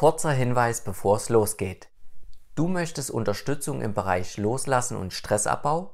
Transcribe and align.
Kurzer 0.00 0.32
Hinweis, 0.32 0.80
bevor 0.80 1.16
es 1.16 1.28
losgeht. 1.28 1.90
Du 2.54 2.68
möchtest 2.68 3.10
Unterstützung 3.10 3.82
im 3.82 3.92
Bereich 3.92 4.38
Loslassen 4.38 4.96
und 4.96 5.12
Stressabbau? 5.12 5.92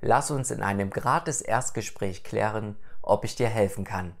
Lass 0.00 0.30
uns 0.30 0.52
in 0.52 0.62
einem 0.62 0.90
gratis 0.90 1.40
Erstgespräch 1.40 2.22
klären, 2.22 2.76
ob 3.02 3.24
ich 3.24 3.34
dir 3.34 3.48
helfen 3.48 3.84
kann. 3.84 4.14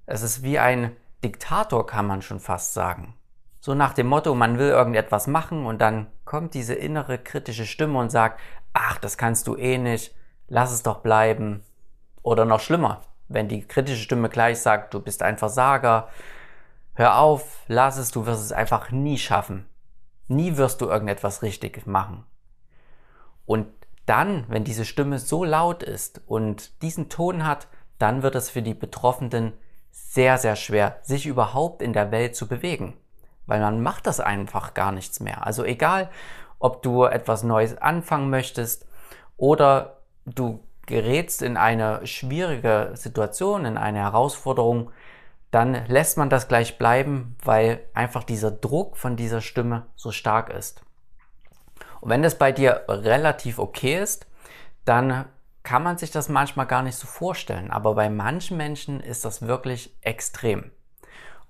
Es 0.07 0.23
ist 0.23 0.41
wie 0.41 0.57
ein 0.57 0.95
Diktator, 1.23 1.85
kann 1.85 2.07
man 2.07 2.21
schon 2.21 2.39
fast 2.39 2.73
sagen. 2.73 3.13
So 3.61 3.75
nach 3.75 3.93
dem 3.93 4.07
Motto, 4.07 4.33
man 4.33 4.57
will 4.57 4.69
irgendetwas 4.69 5.27
machen 5.27 5.65
und 5.65 5.79
dann 5.79 6.07
kommt 6.25 6.53
diese 6.53 6.73
innere 6.73 7.19
kritische 7.19 7.65
Stimme 7.65 7.99
und 7.99 8.09
sagt, 8.09 8.39
ach, 8.73 8.97
das 8.97 9.17
kannst 9.17 9.47
du 9.47 9.55
eh 9.55 9.77
nicht, 9.77 10.15
lass 10.47 10.71
es 10.71 10.81
doch 10.81 11.01
bleiben. 11.01 11.63
Oder 12.23 12.45
noch 12.45 12.59
schlimmer, 12.59 13.01
wenn 13.29 13.47
die 13.47 13.65
kritische 13.65 14.01
Stimme 14.01 14.27
gleich 14.27 14.59
sagt, 14.59 14.93
du 14.93 14.99
bist 14.99 15.23
ein 15.23 15.37
Versager, 15.37 16.09
hör 16.95 17.19
auf, 17.19 17.63
lass 17.67 17.97
es, 17.97 18.11
du 18.11 18.25
wirst 18.25 18.43
es 18.43 18.51
einfach 18.51 18.91
nie 18.91 19.17
schaffen. 19.17 19.65
Nie 20.27 20.57
wirst 20.57 20.81
du 20.81 20.87
irgendetwas 20.87 21.41
richtig 21.41 21.87
machen. 21.87 22.25
Und 23.45 23.67
dann, 24.05 24.45
wenn 24.47 24.63
diese 24.63 24.85
Stimme 24.85 25.19
so 25.19 25.43
laut 25.43 25.83
ist 25.83 26.21
und 26.27 26.81
diesen 26.81 27.09
Ton 27.09 27.45
hat, 27.45 27.67
dann 27.99 28.23
wird 28.23 28.35
es 28.35 28.49
für 28.49 28.61
die 28.61 28.73
Betroffenen 28.73 29.53
sehr, 29.91 30.37
sehr 30.37 30.55
schwer, 30.55 30.99
sich 31.03 31.25
überhaupt 31.25 31.81
in 31.81 31.93
der 31.93 32.11
Welt 32.11 32.35
zu 32.35 32.47
bewegen. 32.47 32.97
Weil 33.45 33.59
man 33.59 33.81
macht 33.81 34.07
das 34.07 34.19
einfach 34.19 34.73
gar 34.73 34.91
nichts 34.91 35.19
mehr. 35.19 35.45
Also 35.45 35.63
egal, 35.63 36.09
ob 36.59 36.81
du 36.83 37.05
etwas 37.05 37.43
Neues 37.43 37.77
anfangen 37.77 38.29
möchtest 38.29 38.87
oder 39.37 40.01
du 40.25 40.63
gerätst 40.89 41.43
in 41.43 41.55
eine 41.55 42.05
schwierige 42.05 42.91
Situation, 42.95 43.63
in 43.63 43.77
eine 43.77 43.99
Herausforderung, 43.99 44.91
dann 45.51 45.85
lässt 45.87 46.17
man 46.17 46.29
das 46.29 46.47
gleich 46.47 46.77
bleiben, 46.77 47.37
weil 47.43 47.81
einfach 47.93 48.23
dieser 48.23 48.51
Druck 48.51 48.97
von 48.97 49.15
dieser 49.15 49.41
Stimme 49.41 49.85
so 49.95 50.11
stark 50.11 50.49
ist. 50.49 50.81
Und 52.01 52.09
wenn 52.09 52.23
das 52.23 52.37
bei 52.37 52.51
dir 52.51 52.85
relativ 52.87 53.59
okay 53.59 54.01
ist, 54.01 54.27
dann 54.83 55.25
kann 55.63 55.83
man 55.83 55.97
sich 55.97 56.09
das 56.09 56.27
manchmal 56.27 56.65
gar 56.65 56.81
nicht 56.81 56.95
so 56.95 57.05
vorstellen. 57.05 57.69
Aber 57.69 57.93
bei 57.93 58.09
manchen 58.09 58.57
Menschen 58.57 58.99
ist 58.99 59.25
das 59.25 59.43
wirklich 59.43 59.95
extrem. 60.01 60.71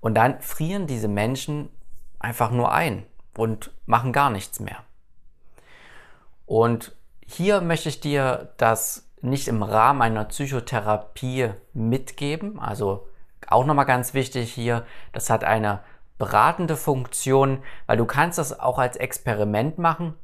Und 0.00 0.14
dann 0.14 0.40
frieren 0.40 0.86
diese 0.86 1.08
Menschen 1.08 1.70
einfach 2.18 2.50
nur 2.50 2.72
ein 2.72 3.06
und 3.36 3.70
machen 3.86 4.12
gar 4.12 4.28
nichts 4.28 4.60
mehr. 4.60 4.84
Und 6.44 6.94
hier 7.26 7.60
möchte 7.60 7.88
ich 7.88 8.00
dir 8.00 8.52
das 8.56 9.09
nicht 9.22 9.48
im 9.48 9.62
Rahmen 9.62 10.02
einer 10.02 10.24
Psychotherapie 10.24 11.50
mitgeben. 11.72 12.58
Also 12.58 13.06
auch 13.48 13.64
nochmal 13.64 13.86
ganz 13.86 14.14
wichtig 14.14 14.52
hier, 14.52 14.84
das 15.12 15.30
hat 15.30 15.44
eine 15.44 15.80
beratende 16.18 16.76
Funktion, 16.76 17.62
weil 17.86 17.96
du 17.96 18.04
kannst 18.04 18.38
das 18.38 18.58
auch 18.60 18.78
als 18.78 18.96
Experiment 18.96 19.78
machen, 19.78 20.14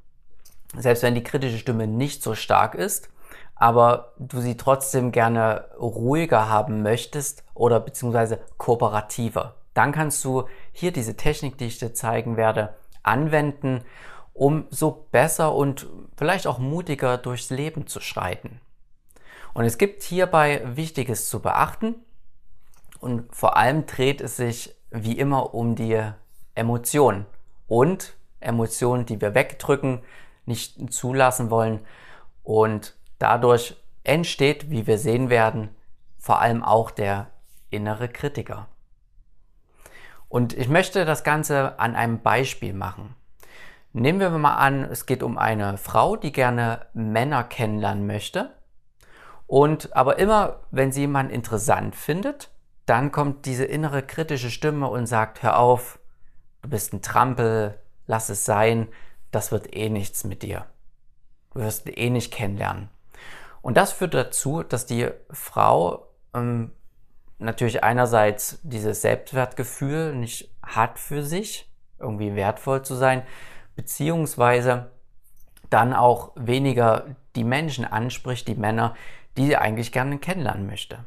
selbst 0.77 1.03
wenn 1.03 1.15
die 1.15 1.25
kritische 1.25 1.59
Stimme 1.59 1.87
nicht 1.87 2.23
so 2.23 2.35
stark 2.35 2.75
ist, 2.75 3.09
aber 3.55 4.13
du 4.19 4.41
sie 4.41 4.57
trotzdem 4.57 5.11
gerne 5.11 5.65
ruhiger 5.81 6.51
haben 6.51 6.83
möchtest 6.83 7.45
oder 7.55 7.81
beziehungsweise 7.81 8.41
kooperativer. 8.59 9.55
Dann 9.73 9.93
kannst 9.93 10.25
du 10.25 10.45
hier 10.73 10.93
diese 10.93 11.17
Technik, 11.17 11.57
die 11.59 11.67
ich 11.67 11.79
dir 11.79 11.95
zeigen 11.95 12.37
werde, 12.37 12.75
anwenden, 13.03 13.83
um 14.35 14.67
so 14.71 15.07
besser 15.11 15.55
und 15.55 15.87
vielleicht 16.17 16.47
auch 16.47 16.59
mutiger 16.59 17.17
durchs 17.17 17.49
Leben 17.49 17.87
zu 17.87 18.01
schreiten. 18.01 18.61
Und 19.57 19.65
es 19.65 19.79
gibt 19.79 20.03
hierbei 20.03 20.61
Wichtiges 20.77 21.31
zu 21.31 21.41
beachten. 21.41 21.95
Und 23.01 23.35
vor 23.35 23.57
allem 23.57 23.87
dreht 23.87 24.21
es 24.21 24.37
sich 24.37 24.77
wie 24.91 25.19
immer 25.19 25.55
um 25.55 25.75
die 25.75 25.99
Emotionen 26.55 27.25
und 27.67 28.19
Emotionen, 28.39 29.07
die 29.07 29.19
wir 29.19 29.35
wegdrücken, 29.35 30.03
nicht 30.45 30.93
zulassen 30.93 31.49
wollen. 31.49 31.81
Und 32.43 32.97
dadurch 33.19 33.83
entsteht, 34.05 34.69
wie 34.71 34.87
wir 34.87 34.99
sehen 34.99 35.31
werden, 35.31 35.71
vor 36.19 36.43
allem 36.43 36.63
auch 36.63 36.91
der 36.91 37.29
innere 37.71 38.11
Kritiker. 38.11 38.69
Und 40.29 40.53
ich 40.53 40.69
möchte 40.69 41.07
das 41.07 41.25
Ganze 41.25 41.79
an 41.81 41.97
einem 41.97 42.21
Beispiel 42.21 42.75
machen. 42.75 43.17
Nehmen 43.95 44.21
wir 44.21 44.29
mal 44.29 44.57
an, 44.57 44.85
es 44.85 45.07
geht 45.07 45.23
um 45.23 45.39
eine 45.39 45.79
Frau, 45.79 46.17
die 46.17 46.33
gerne 46.33 46.85
Männer 46.93 47.43
kennenlernen 47.43 48.07
möchte 48.07 48.55
und 49.47 49.95
aber 49.95 50.19
immer, 50.19 50.61
wenn 50.71 50.93
sie 50.93 51.03
jemanden 51.03 51.33
interessant 51.33 51.95
findet, 51.95 52.51
dann 52.85 53.13
kommt 53.13 53.47
diese 53.47 53.65
innere 53.65 54.03
kritische 54.03 54.51
Stimme 54.51 54.89
und 54.89 55.07
sagt, 55.07 55.43
hör 55.43 55.59
auf, 55.59 55.99
du 56.63 56.69
bist 56.69 56.93
ein 56.93 57.03
Trampel, 57.03 57.79
lass 58.07 58.29
es 58.29 58.45
sein, 58.45 58.89
das 59.31 59.53
wird 59.53 59.75
eh 59.75 59.89
nichts 59.89 60.25
mit 60.25 60.43
dir. 60.43 60.67
Du 61.53 61.61
wirst 61.61 61.87
ihn 61.87 61.95
eh 61.95 62.11
nicht 62.11 62.33
kennenlernen. 62.33 62.89
Und 63.63 63.77
das 63.77 63.93
führt 63.93 64.15
dazu, 64.15 64.63
dass 64.63 64.87
die 64.87 65.09
Frau 65.31 66.07
ähm, 66.35 66.71
natürlich 67.39 67.83
einerseits 67.83 68.61
dieses 68.63 69.03
Selbstwertgefühl 69.03 70.15
nicht 70.15 70.55
hat 70.63 70.99
für 70.99 71.23
sich, 71.23 71.69
irgendwie 71.99 72.35
wertvoll 72.35 72.83
zu 72.83 72.95
sein, 72.95 73.23
beziehungsweise 73.75 74.91
dann 75.71 75.93
auch 75.93 76.33
weniger 76.37 77.17
die 77.35 77.45
Menschen 77.45 77.85
anspricht, 77.85 78.47
die 78.49 78.55
Männer, 78.55 78.95
die 79.37 79.47
sie 79.47 79.57
eigentlich 79.57 79.93
gerne 79.93 80.19
kennenlernen 80.19 80.67
möchte. 80.67 81.05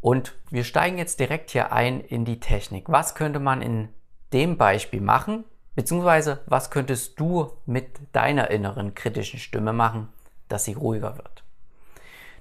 Und 0.00 0.34
wir 0.50 0.64
steigen 0.64 0.98
jetzt 0.98 1.18
direkt 1.18 1.50
hier 1.50 1.72
ein 1.72 2.00
in 2.00 2.26
die 2.26 2.38
Technik. 2.38 2.90
Was 2.90 3.14
könnte 3.14 3.40
man 3.40 3.62
in 3.62 3.88
dem 4.34 4.58
Beispiel 4.58 5.00
machen? 5.00 5.44
Beziehungsweise 5.74 6.42
was 6.46 6.70
könntest 6.70 7.18
du 7.18 7.52
mit 7.64 7.98
deiner 8.12 8.50
inneren 8.50 8.94
kritischen 8.94 9.40
Stimme 9.40 9.72
machen, 9.72 10.08
dass 10.48 10.64
sie 10.64 10.74
ruhiger 10.74 11.16
wird? 11.16 11.42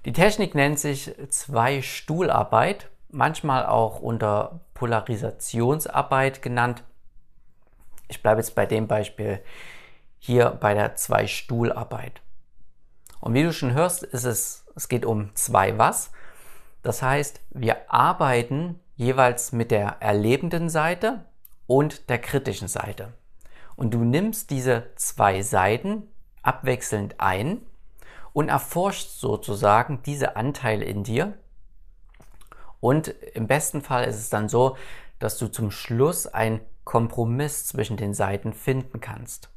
Die 0.05 0.11
Technik 0.11 0.53
nennt 0.55 0.77
sich 0.77 1.15
Zwei-Stuhlarbeit, 1.29 2.89
manchmal 3.09 3.65
auch 3.65 4.01
unter 4.01 4.59
Polarisationsarbeit 4.73 6.41
genannt. 6.41 6.83
Ich 8.09 8.21
bleibe 8.21 8.41
jetzt 8.41 8.55
bei 8.55 8.65
dem 8.65 8.87
Beispiel 8.87 9.41
hier 10.19 10.49
bei 10.49 10.73
der 10.73 10.95
Zwei-Stuhlarbeit. 10.95 12.21
Und 13.23 13.35
wie 13.35 13.43
du 13.43 13.53
schon 13.53 13.71
hörst, 13.71 14.03
ist 14.03 14.25
es, 14.25 14.65
es 14.75 14.89
geht 14.89 15.05
um 15.05 15.33
zwei 15.33 15.77
was. 15.77 16.11
Das 16.81 17.01
heißt, 17.01 17.39
wir 17.51 17.89
arbeiten 17.89 18.81
jeweils 18.97 19.53
mit 19.53 19.71
der 19.71 19.95
erlebenden 20.01 20.67
Seite 20.67 21.23
und 21.65 22.09
der 22.09 22.19
kritischen 22.19 22.67
Seite. 22.67 23.13
Und 23.77 23.93
du 23.93 23.99
nimmst 23.99 24.49
diese 24.49 24.87
zwei 24.97 25.41
Seiten 25.41 26.09
abwechselnd 26.41 27.21
ein 27.21 27.61
und 28.33 28.49
erforschst 28.49 29.21
sozusagen 29.21 30.03
diese 30.03 30.35
Anteile 30.35 30.83
in 30.83 31.05
dir. 31.05 31.37
Und 32.81 33.07
im 33.07 33.47
besten 33.47 33.81
Fall 33.81 34.03
ist 34.03 34.17
es 34.17 34.29
dann 34.29 34.49
so, 34.49 34.75
dass 35.19 35.37
du 35.37 35.47
zum 35.47 35.71
Schluss 35.71 36.27
einen 36.27 36.59
Kompromiss 36.83 37.67
zwischen 37.67 37.95
den 37.95 38.13
Seiten 38.13 38.51
finden 38.51 38.99
kannst. 38.99 39.52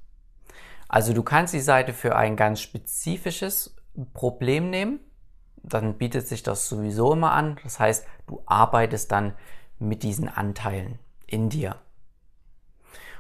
Also 0.89 1.13
du 1.13 1.23
kannst 1.23 1.55
die 1.55 1.61
Seite 1.61 1.93
für 1.93 2.17
ein 2.17 2.37
ganz 2.37 2.61
spezifisches 2.61 3.77
Problem 4.15 4.71
nehmen, 4.71 5.01
dann 5.63 5.99
bietet 5.99 6.29
sich 6.29 6.43
das 6.43 6.69
sowieso 6.69 7.13
immer 7.13 7.33
an. 7.33 7.59
Das 7.63 7.81
heißt, 7.81 8.07
du 8.27 8.43
arbeitest 8.47 9.11
dann 9.11 9.35
mit 9.79 10.03
diesen 10.03 10.29
Anteilen 10.29 10.99
in 11.27 11.49
dir. 11.49 11.77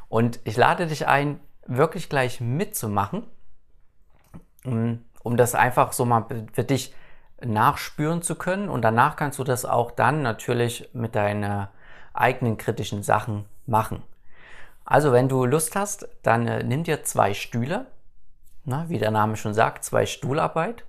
Und 0.08 0.38
ich 0.44 0.56
lade 0.56 0.86
dich 0.86 1.06
ein, 1.08 1.40
wirklich 1.66 2.08
gleich 2.08 2.40
mitzumachen, 2.40 3.24
um 4.64 5.36
das 5.36 5.54
einfach 5.56 5.92
so 5.92 6.04
mal 6.04 6.26
für 6.52 6.64
dich 6.64 6.94
nachspüren 7.44 8.22
zu 8.22 8.36
können. 8.36 8.68
Und 8.68 8.82
danach 8.82 9.16
kannst 9.16 9.38
du 9.40 9.44
das 9.44 9.64
auch 9.64 9.90
dann 9.90 10.22
natürlich 10.22 10.88
mit 10.92 11.16
deinen 11.16 11.66
eigenen 12.14 12.56
kritischen 12.56 13.02
Sachen 13.02 13.46
machen. 13.66 14.02
Also 14.86 15.12
wenn 15.12 15.28
du 15.28 15.44
Lust 15.44 15.74
hast, 15.74 16.08
dann 16.22 16.46
äh, 16.46 16.62
nimm 16.62 16.84
dir 16.84 17.02
zwei 17.02 17.34
Stühle, 17.34 17.86
na, 18.64 18.88
wie 18.88 18.98
der 18.98 19.10
Name 19.10 19.36
schon 19.36 19.52
sagt, 19.52 19.84
zwei 19.84 20.06
Stuhlarbeit. 20.06 20.84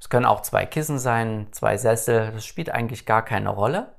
Es 0.00 0.08
können 0.08 0.24
auch 0.24 0.42
zwei 0.42 0.64
Kissen 0.64 0.98
sein, 0.98 1.48
zwei 1.50 1.76
Sessel, 1.76 2.30
das 2.32 2.46
spielt 2.46 2.70
eigentlich 2.70 3.04
gar 3.04 3.24
keine 3.24 3.50
Rolle. 3.50 3.92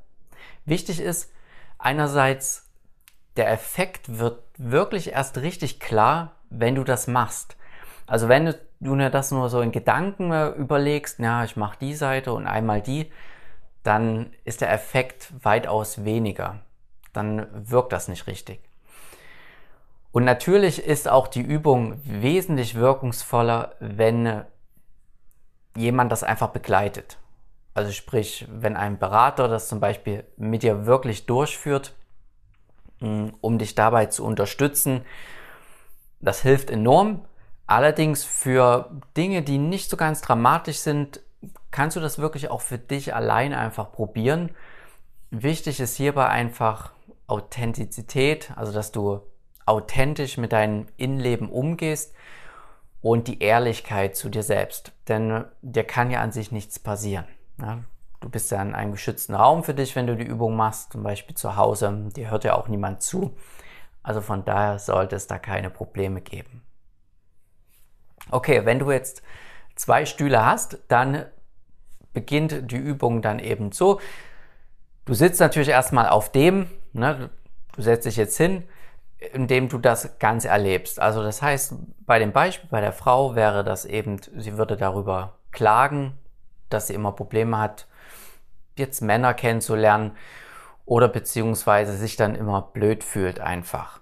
Wichtig 0.66 1.00
ist 1.02 1.32
einerseits, 1.78 2.70
der 3.38 3.52
Effekt 3.52 4.18
wird 4.18 4.44
wirklich 4.58 5.12
erst 5.12 5.38
richtig 5.38 5.80
klar, 5.80 6.32
wenn 6.50 6.76
du 6.76 6.84
das 6.84 7.08
machst. 7.08 7.58
Also 8.08 8.30
wenn 8.30 8.46
du 8.46 8.56
dir 8.80 9.10
das 9.10 9.32
nur 9.32 9.50
so 9.50 9.62
in 9.62 9.72
Gedanken 9.72 10.32
äh, 10.32 10.48
überlegst, 10.50 11.20
ja, 11.20 11.44
ich 11.44 11.58
mache 11.58 11.78
die 11.80 11.96
Seite 11.96 12.34
und 12.34 12.48
einmal 12.48 12.82
die, 12.82 13.12
dann 13.84 14.32
ist 14.46 14.62
der 14.62 14.72
Effekt 14.72 15.32
weitaus 15.44 16.06
weniger. 16.06 16.60
Dann 17.14 17.48
wirkt 17.70 17.92
das 17.92 18.08
nicht 18.08 18.28
richtig. 18.28 18.62
Und 20.12 20.26
natürlich 20.26 20.86
ist 20.86 21.08
auch 21.08 21.28
die 21.28 21.42
Übung 21.42 22.02
wesentlich 22.04 22.76
wirkungsvoller, 22.76 23.76
wenn 23.80 24.44
jemand 25.76 26.12
das 26.12 26.24
einfach 26.24 26.50
begleitet. 26.50 27.18
Also 27.74 27.92
sprich, 27.92 28.46
wenn 28.52 28.76
ein 28.76 29.00
Berater 29.00 29.48
das 29.48 29.70
zum 29.70 29.80
Beispiel 29.80 30.26
mit 30.36 30.64
dir 30.64 30.86
wirklich 30.86 31.26
durchführt, 31.26 31.94
mm, 33.00 33.28
um 33.40 33.58
dich 33.58 33.76
dabei 33.76 34.08
zu 34.08 34.26
unterstützen, 34.26 35.06
das 36.20 36.42
hilft 36.42 36.70
enorm. 36.70 37.26
Allerdings 37.66 38.26
für 38.26 38.92
Dinge, 39.16 39.44
die 39.44 39.58
nicht 39.58 39.90
so 39.90 39.96
ganz 39.96 40.20
dramatisch 40.22 40.80
sind, 40.80 41.22
kannst 41.72 41.96
du 41.96 42.02
das 42.02 42.20
wirklich 42.20 42.52
auch 42.52 42.60
für 42.60 42.78
dich 42.78 43.16
alleine 43.16 43.58
einfach 43.58 43.94
probieren. 43.94 44.52
Wichtig 45.30 45.80
ist 45.80 45.96
hierbei 45.96 46.28
einfach 46.28 46.92
Authentizität, 47.28 48.52
also 48.58 48.74
dass 48.74 48.92
du 48.92 49.22
authentisch 49.66 50.38
mit 50.38 50.54
deinem 50.54 50.88
Innenleben 50.98 51.50
umgehst 51.50 52.14
und 53.02 53.28
die 53.28 53.42
Ehrlichkeit 53.42 54.16
zu 54.16 54.30
dir 54.30 54.44
selbst. 54.44 54.92
Denn 55.08 55.46
dir 55.62 55.84
kann 55.84 56.12
ja 56.12 56.22
an 56.22 56.32
sich 56.32 56.52
nichts 56.52 56.80
passieren. 56.80 57.26
Ja? 57.60 57.80
Du 58.20 58.30
bist 58.30 58.52
ja 58.52 58.62
in 58.62 58.76
einem 58.76 58.92
geschützten 58.92 59.34
Raum 59.34 59.64
für 59.64 59.74
dich, 59.74 59.96
wenn 59.96 60.08
du 60.08 60.16
die 60.16 60.26
Übung 60.26 60.56
machst, 60.56 60.92
zum 60.92 61.04
Beispiel 61.04 61.36
zu 61.36 61.56
Hause. 61.56 62.10
Dir 62.16 62.30
hört 62.30 62.44
ja 62.44 62.56
auch 62.56 62.68
niemand 62.68 63.02
zu. 63.02 63.36
Also 64.04 64.22
von 64.22 64.46
daher 64.46 64.80
sollte 64.80 65.16
es 65.16 65.28
da 65.28 65.40
keine 65.40 65.70
Probleme 65.70 66.22
geben. 66.22 66.64
Okay, 68.30 68.66
wenn 68.66 68.80
du 68.80 68.92
jetzt 68.92 69.24
zwei 69.76 70.06
Stühle 70.06 70.46
hast, 70.46 70.78
dann 70.88 71.26
beginnt 72.14 72.72
die 72.72 72.78
Übung 72.78 73.22
dann 73.22 73.40
eben 73.40 73.72
so. 73.72 74.00
Du 75.06 75.14
sitzt 75.14 75.40
natürlich 75.40 75.70
erstmal 75.70 76.10
auf 76.10 76.32
dem, 76.32 76.68
ne, 76.94 77.32
du 77.76 77.82
setzt 77.82 78.06
dich 78.06 78.18
jetzt 78.18 78.38
hin, 78.38 78.64
indem 79.34 79.70
du 79.70 79.78
das 79.78 80.18
Ganze 80.20 80.48
erlebst. 80.48 81.00
Also 81.00 81.22
das 81.22 81.42
heißt, 81.42 81.76
bei 82.06 82.20
dem 82.20 82.32
Beispiel 82.32 82.70
bei 82.70 82.82
der 82.82 82.92
Frau 82.92 83.36
wäre 83.36 83.64
das 83.64 83.86
eben, 83.86 84.20
sie 84.36 84.58
würde 84.58 84.78
darüber 84.78 85.38
klagen, 85.52 86.18
dass 86.70 86.88
sie 86.88 86.96
immer 86.96 87.12
Probleme 87.12 87.58
hat, 87.60 87.88
jetzt 88.78 89.02
Männer 89.02 89.34
kennenzulernen 89.34 90.18
oder 90.86 91.08
beziehungsweise 91.08 91.96
sich 91.96 92.16
dann 92.16 92.36
immer 92.36 92.62
blöd 92.62 93.04
fühlt 93.04 93.40
einfach. 93.40 94.00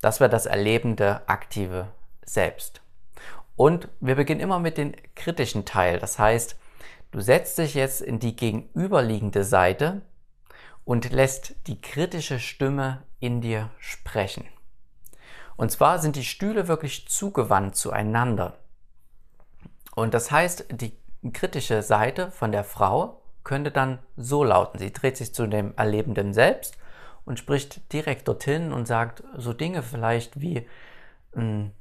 Das 0.00 0.20
wäre 0.20 0.30
das 0.30 0.46
erlebende, 0.46 1.22
aktive 1.26 1.88
Selbst. 2.24 2.80
Und 3.56 3.88
wir 4.00 4.14
beginnen 4.14 4.40
immer 4.40 4.58
mit 4.58 4.78
dem 4.78 4.92
kritischen 5.16 5.64
Teil. 5.64 5.98
Das 5.98 6.18
heißt, 6.18 6.56
du 7.10 7.20
setzt 7.20 7.58
dich 7.58 7.74
jetzt 7.74 8.00
in 8.00 8.20
die 8.20 8.36
gegenüberliegende 8.36 9.44
Seite 9.44 10.02
und 10.84 11.10
lässt 11.10 11.54
die 11.66 11.80
kritische 11.80 12.38
Stimme 12.38 13.02
in 13.20 13.40
dir 13.40 13.70
sprechen. 13.78 14.44
Und 15.56 15.70
zwar 15.70 15.98
sind 15.98 16.16
die 16.16 16.24
Stühle 16.24 16.68
wirklich 16.68 17.08
zugewandt 17.08 17.76
zueinander. 17.76 18.58
Und 19.94 20.14
das 20.14 20.30
heißt, 20.30 20.66
die 20.70 20.96
kritische 21.32 21.82
Seite 21.82 22.30
von 22.30 22.52
der 22.52 22.64
Frau 22.64 23.22
könnte 23.44 23.70
dann 23.70 23.98
so 24.16 24.44
lauten. 24.44 24.78
Sie 24.78 24.92
dreht 24.92 25.16
sich 25.16 25.34
zu 25.34 25.46
dem 25.46 25.74
Erlebenden 25.76 26.32
selbst 26.32 26.76
und 27.24 27.38
spricht 27.38 27.92
direkt 27.92 28.26
dorthin 28.28 28.72
und 28.72 28.86
sagt 28.86 29.22
so 29.36 29.52
Dinge 29.52 29.82
vielleicht 29.82 30.40
wie, 30.40 30.66
hm, 31.34 31.72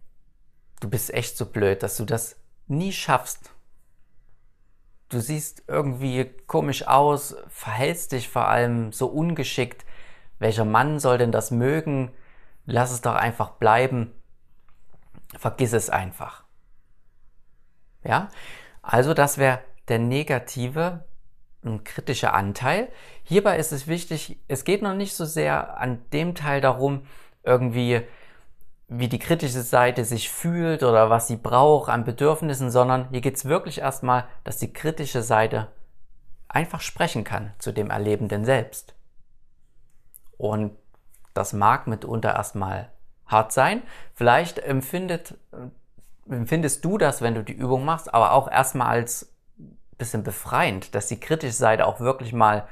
du 0.80 0.89
bist 0.89 1.13
echt 1.13 1.38
so 1.38 1.45
blöd, 1.45 1.83
dass 1.83 1.97
du 1.97 2.06
das 2.06 2.36
nie 2.68 2.92
schaffst, 2.92 3.51
du 5.12 5.19
siehst 5.19 5.63
irgendwie 5.68 6.25
komisch 6.48 6.88
aus, 6.88 7.36
verhältst 7.50 8.13
dich 8.13 8.30
vor 8.30 8.48
allem 8.48 8.92
so 8.92 9.08
ungeschickt. 9.08 9.86
Welcher 10.40 10.66
Mann 10.66 11.00
soll 11.00 11.18
denn 11.18 11.31
das 11.31 11.52
mögen? 11.52 12.12
Lass 12.66 12.92
es 12.92 13.02
doch 13.02 13.16
einfach 13.16 13.52
bleiben. 13.52 14.13
Vergiss 15.38 15.74
es 15.74 15.90
einfach. 15.90 16.44
Ja? 18.04 18.30
Also 18.81 19.13
das 19.13 19.38
wäre 19.38 19.60
der 19.88 20.00
negative 20.00 21.06
kritische 21.83 22.33
Anteil. 22.33 22.90
Hierbei 23.24 23.57
ist 23.57 23.71
es 23.71 23.88
wichtig, 23.88 24.40
es 24.47 24.64
geht 24.64 24.81
noch 24.81 24.95
nicht 24.95 25.14
so 25.14 25.26
sehr 25.26 25.78
an 25.78 26.02
dem 26.12 26.33
Teil 26.33 26.59
darum, 26.59 27.06
irgendwie 27.44 28.02
wie 28.94 29.07
die 29.07 29.19
kritische 29.19 29.62
Seite 29.62 30.04
sich 30.04 30.30
fühlt 30.30 30.83
oder 30.83 31.10
was 31.10 31.28
sie 31.28 31.38
braucht 31.38 31.90
an 31.90 32.04
Bedürfnissen, 32.04 32.69
sondern 32.69 33.07
hier 33.12 33.21
geht 33.21 33.38
es 33.38 33.45
wirklich 33.45 33.80
erstmal, 33.80 34.26
dass 34.44 34.57
die 34.57 34.74
kritische 34.74 35.24
Seite 35.24 35.69
einfach 36.50 36.81
sprechen 36.81 37.24
kann 37.24 37.54
zu 37.57 37.71
dem 37.71 37.90
Erlebenden 37.90 38.44
selbst. 38.44 38.94
Und 40.38 40.76
das 41.33 41.54
mag 41.54 41.88
mitunter 41.88 42.36
erstmal 42.36 42.92
hart 43.28 43.54
sein. 43.54 43.81
Vielleicht 44.14 44.60
empfindet, 44.60 45.36
empfindest 46.30 46.83
du 46.83 46.98
das, 46.98 47.21
wenn 47.21 47.36
du 47.36 47.45
die 47.45 47.54
Übung 47.54 47.86
machst, 47.86 48.14
aber 48.14 48.33
auch 48.33 48.52
erstmal 48.52 48.88
als 48.88 49.33
bisschen 49.98 50.24
befreiend, 50.24 50.95
dass 50.95 51.07
die 51.07 51.19
kritische 51.19 51.54
Seite 51.54 51.86
auch 51.86 52.02
wirklich 52.02 52.33
mal 52.33 52.68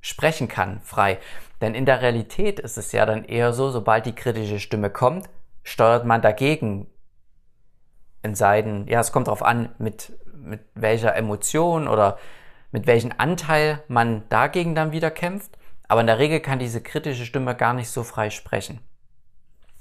sprechen 0.00 0.46
kann, 0.46 0.80
frei. 0.82 1.18
Denn 1.60 1.74
in 1.74 1.84
der 1.84 2.00
Realität 2.00 2.58
ist 2.58 2.78
es 2.78 2.92
ja 2.92 3.04
dann 3.04 3.24
eher 3.24 3.52
so, 3.52 3.70
sobald 3.70 4.06
die 4.06 4.14
kritische 4.14 4.60
Stimme 4.60 4.90
kommt, 4.90 5.28
steuert 5.62 6.06
man 6.06 6.22
dagegen 6.22 6.86
in 8.22 8.34
Seiten, 8.34 8.86
ja, 8.88 9.00
es 9.00 9.12
kommt 9.12 9.28
darauf 9.28 9.42
an, 9.42 9.74
mit, 9.78 10.12
mit 10.34 10.60
welcher 10.74 11.14
Emotion 11.16 11.88
oder 11.88 12.18
mit 12.70 12.86
welchem 12.86 13.12
Anteil 13.16 13.82
man 13.88 14.28
dagegen 14.28 14.74
dann 14.74 14.92
wieder 14.92 15.10
kämpft. 15.10 15.58
Aber 15.88 16.00
in 16.00 16.06
der 16.06 16.18
Regel 16.18 16.40
kann 16.40 16.58
diese 16.58 16.82
kritische 16.82 17.26
Stimme 17.26 17.54
gar 17.56 17.74
nicht 17.74 17.90
so 17.90 18.04
frei 18.04 18.30
sprechen. 18.30 18.80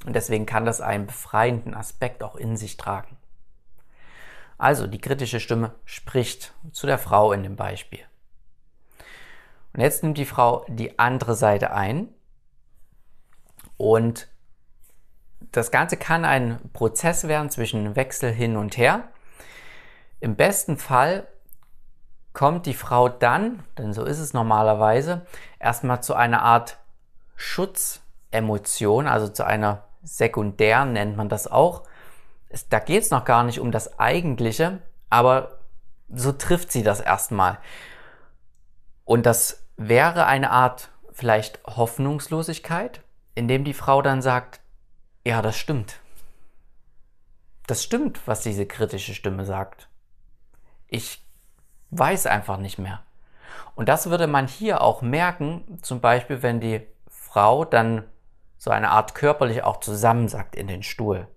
Und 0.06 0.16
deswegen 0.16 0.46
kann 0.46 0.66
das 0.66 0.82
einen 0.82 1.06
befreienden 1.06 1.74
Aspekt 1.74 2.24
auch 2.24 2.36
in 2.36 2.58
sich 2.58 2.78
tragen. 2.78 3.18
Also 4.58 4.88
die 4.88 5.00
kritische 5.00 5.40
Stimme 5.40 5.76
spricht 5.86 6.54
zu 6.72 6.88
der 6.88 6.98
Frau 6.98 7.32
in 7.32 7.44
dem 7.44 7.56
Beispiel. 7.56 8.00
Und 9.74 9.82
jetzt 9.82 10.04
nimmt 10.04 10.18
die 10.18 10.26
Frau 10.26 10.66
die 10.68 10.98
andere 11.00 11.36
Seite 11.36 11.72
ein 11.72 12.10
und 13.78 14.28
das 15.52 15.72
Ganze 15.72 15.98
kann 15.98 16.26
ein 16.26 16.60
Prozess 16.74 17.28
werden 17.28 17.50
zwischen 17.50 17.96
Wechsel 17.96 18.32
hin 18.32 18.58
und 18.58 18.78
her. 18.78 19.10
Im 20.20 20.36
besten 20.36 20.78
Fall 20.78 21.28
kommt 22.34 22.66
die 22.66 22.74
Frau 22.74 23.10
dann, 23.10 23.64
denn 23.78 23.94
so 23.94 24.04
ist 24.04 24.20
es 24.20 24.34
normalerweise, 24.34 25.26
erstmal 25.60 26.04
zu 26.04 26.14
einer 26.14 26.42
Art 26.42 26.78
Schutzemotion, 27.36 29.08
also 29.08 29.30
zu 29.30 29.46
einer 29.46 29.84
sekundären 30.04 30.94
nennt 30.94 31.18
man 31.18 31.30
das 31.30 31.48
auch. 31.48 31.84
da 32.70 32.80
geht 32.80 33.04
es 33.04 33.12
noch 33.12 33.26
gar 33.26 33.44
nicht 33.44 33.60
um 33.60 33.72
das 33.72 34.00
Eigentliche, 34.00 34.80
aber 35.10 35.60
so 36.10 36.32
trifft 36.32 36.72
sie 36.72 36.84
das 36.84 37.00
erstmal. 37.00 37.60
Und 39.10 39.26
das 39.26 39.66
wäre 39.76 40.28
eine 40.28 40.52
Art 40.52 40.90
vielleicht 41.12 41.60
Hoffnungslosigkeit, 41.66 43.02
indem 43.34 43.64
die 43.64 43.74
Frau 43.74 44.04
dann 44.04 44.22
sagt, 44.22 44.62
ja, 45.26 45.42
das 45.42 45.58
stimmt. 45.58 46.00
Das 47.66 47.84
stimmt, 47.84 48.28
was 48.28 48.42
diese 48.42 48.68
kritische 48.68 49.16
Stimme 49.16 49.46
sagt. 49.46 49.90
Ich 50.86 51.26
weiß 51.90 52.28
einfach 52.28 52.58
nicht 52.58 52.78
mehr. 52.78 53.02
Und 53.74 53.90
das 53.90 54.12
würde 54.12 54.28
man 54.28 54.46
hier 54.46 54.82
auch 54.82 55.02
merken, 55.02 55.80
zum 55.82 56.02
Beispiel, 56.02 56.44
wenn 56.44 56.60
die 56.60 56.86
Frau 57.08 57.66
dann 57.66 58.04
so 58.60 58.70
eine 58.70 58.92
Art 58.92 59.16
körperlich 59.16 59.64
auch 59.64 59.80
zusammensackt 59.80 60.56
in 60.56 60.68
den 60.68 60.84
Stuhl, 60.84 61.28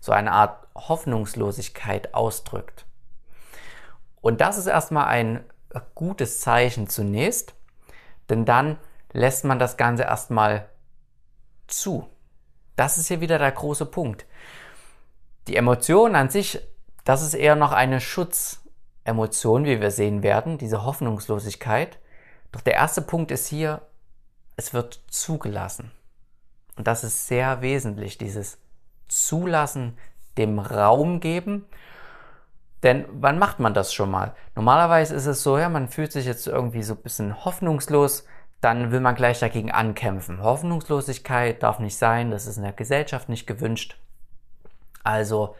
so 0.00 0.10
eine 0.10 0.32
Art 0.32 0.66
Hoffnungslosigkeit 0.74 2.14
ausdrückt. 2.14 2.84
Und 4.20 4.40
das 4.40 4.58
ist 4.58 4.66
erstmal 4.66 5.06
ein 5.06 5.44
gutes 5.94 6.40
Zeichen 6.40 6.88
zunächst, 6.88 7.54
denn 8.28 8.44
dann 8.44 8.78
lässt 9.12 9.44
man 9.44 9.58
das 9.58 9.76
Ganze 9.76 10.04
erstmal 10.04 10.68
zu. 11.66 12.08
Das 12.76 12.98
ist 12.98 13.08
hier 13.08 13.20
wieder 13.20 13.38
der 13.38 13.52
große 13.52 13.86
Punkt. 13.86 14.26
Die 15.48 15.56
Emotion 15.56 16.14
an 16.14 16.30
sich, 16.30 16.60
das 17.04 17.22
ist 17.22 17.34
eher 17.34 17.56
noch 17.56 17.72
eine 17.72 18.00
Schutzemotion, 18.00 19.64
wie 19.64 19.80
wir 19.80 19.90
sehen 19.90 20.22
werden, 20.22 20.58
diese 20.58 20.84
Hoffnungslosigkeit. 20.84 21.98
Doch 22.52 22.60
der 22.60 22.74
erste 22.74 23.02
Punkt 23.02 23.30
ist 23.30 23.46
hier, 23.46 23.82
es 24.56 24.72
wird 24.72 25.02
zugelassen. 25.08 25.90
Und 26.76 26.86
das 26.86 27.04
ist 27.04 27.26
sehr 27.26 27.60
wesentlich, 27.60 28.18
dieses 28.18 28.58
Zulassen, 29.08 29.98
dem 30.38 30.58
Raum 30.58 31.20
geben. 31.20 31.66
Denn 32.82 33.04
wann 33.12 33.38
macht 33.38 33.60
man 33.60 33.74
das 33.74 33.94
schon 33.94 34.10
mal? 34.10 34.34
Normalerweise 34.56 35.14
ist 35.14 35.26
es 35.26 35.42
so, 35.42 35.56
ja, 35.58 35.68
man 35.68 35.88
fühlt 35.88 36.12
sich 36.12 36.26
jetzt 36.26 36.46
irgendwie 36.46 36.82
so 36.82 36.94
ein 36.94 37.02
bisschen 37.02 37.44
hoffnungslos, 37.44 38.26
dann 38.60 38.90
will 38.92 39.00
man 39.00 39.14
gleich 39.14 39.40
dagegen 39.40 39.70
ankämpfen. 39.70 40.42
Hoffnungslosigkeit 40.42 41.62
darf 41.62 41.78
nicht 41.78 41.96
sein, 41.96 42.30
das 42.30 42.46
ist 42.46 42.56
in 42.56 42.62
der 42.62 42.72
Gesellschaft 42.72 43.28
nicht 43.28 43.46
gewünscht. 43.46 43.96
Also, 45.04 45.56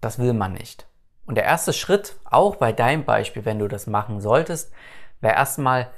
das 0.00 0.18
will 0.18 0.32
man 0.32 0.52
nicht. 0.52 0.86
Und 1.26 1.34
der 1.36 1.44
erste 1.44 1.72
Schritt, 1.72 2.16
auch 2.24 2.56
bei 2.56 2.72
deinem 2.72 3.04
Beispiel, 3.04 3.44
wenn 3.44 3.58
du 3.58 3.66
das 3.66 3.86
machen 3.86 4.20
solltest, 4.20 4.72
wäre 5.20 5.34
erstmal 5.34 5.90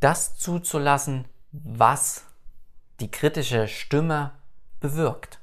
das 0.00 0.36
zuzulassen, 0.36 1.26
was 1.52 2.24
die 3.00 3.10
kritische 3.10 3.68
Stimme 3.68 4.32
bewirkt. 4.80 5.40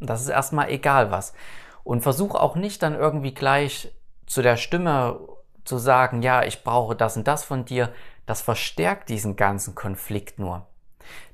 Und 0.00 0.10
das 0.10 0.22
ist 0.22 0.28
erstmal 0.28 0.70
egal 0.70 1.10
was. 1.10 1.32
Und 1.88 2.02
versuch 2.02 2.34
auch 2.34 2.54
nicht 2.54 2.82
dann 2.82 2.94
irgendwie 2.94 3.32
gleich 3.32 3.90
zu 4.26 4.42
der 4.42 4.58
Stimme 4.58 5.20
zu 5.64 5.78
sagen, 5.78 6.20
ja, 6.20 6.42
ich 6.42 6.62
brauche 6.62 6.94
das 6.94 7.16
und 7.16 7.26
das 7.26 7.44
von 7.44 7.64
dir, 7.64 7.94
das 8.26 8.42
verstärkt 8.42 9.08
diesen 9.08 9.36
ganzen 9.36 9.74
Konflikt 9.74 10.38
nur. 10.38 10.66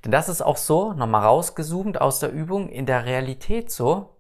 Denn 0.05 0.13
das 0.13 0.29
ist 0.29 0.43
auch 0.43 0.57
so, 0.57 0.93
nochmal 0.93 1.25
rausgezoomt 1.25 2.01
aus 2.01 2.21
der 2.21 2.31
Übung, 2.31 2.69
in 2.69 2.87
der 2.87 3.05
Realität 3.05 3.73
so, 3.73 4.11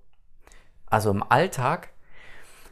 also 0.87 1.12
im 1.12 1.23
Alltag, 1.23 1.91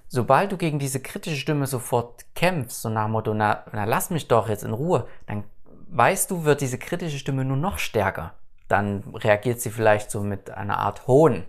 sobald 0.09 0.51
du 0.51 0.57
gegen 0.57 0.81
diese 0.81 0.99
kritische 0.99 1.37
Stimme 1.37 1.69
sofort 1.69 2.25
kämpfst, 2.35 2.83
so 2.83 2.89
nach 2.89 3.05
dem 3.05 3.13
Motto, 3.13 3.33
na, 3.33 3.63
na 3.71 3.85
lass 3.85 4.11
mich 4.11 4.27
doch 4.27 4.49
jetzt 4.49 4.65
in 4.65 4.73
Ruhe, 4.73 5.07
dann 5.29 5.45
weißt 5.89 6.33
du, 6.33 6.43
wird 6.43 6.63
diese 6.63 6.79
kritische 6.79 7.21
Stimme 7.21 7.45
nur 7.45 7.59
noch 7.59 7.79
stärker. 7.79 8.35
Dann 8.67 9.05
reagiert 9.15 9.61
sie 9.61 9.71
vielleicht 9.71 10.11
so 10.11 10.21
mit 10.21 10.51
einer 10.51 10.79
Art 10.79 11.07
Hohn. 11.07 11.45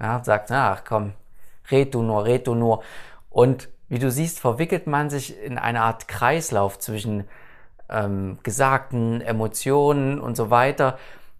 Ja, 0.00 0.24
sagt, 0.24 0.50
ach 0.50 0.84
komm, 0.84 1.12
red 1.70 1.94
du 1.94 2.02
nur, 2.02 2.24
red 2.24 2.46
du 2.46 2.54
nur. 2.54 2.82
Und 3.28 3.68
wie 3.88 3.98
du 3.98 4.10
siehst, 4.10 4.40
verwickelt 4.40 4.86
man 4.86 5.10
sich 5.10 5.38
in 5.42 5.58
eine 5.58 5.82
Art 5.82 6.08
Kreislauf 6.08 6.78
zwischen 6.78 7.24
ähm, 7.88 8.38
Gesagten, 8.42 9.20
Emotionen 9.20 10.20
und 10.20 10.36
so 10.36 10.50
weiter. 10.50 10.98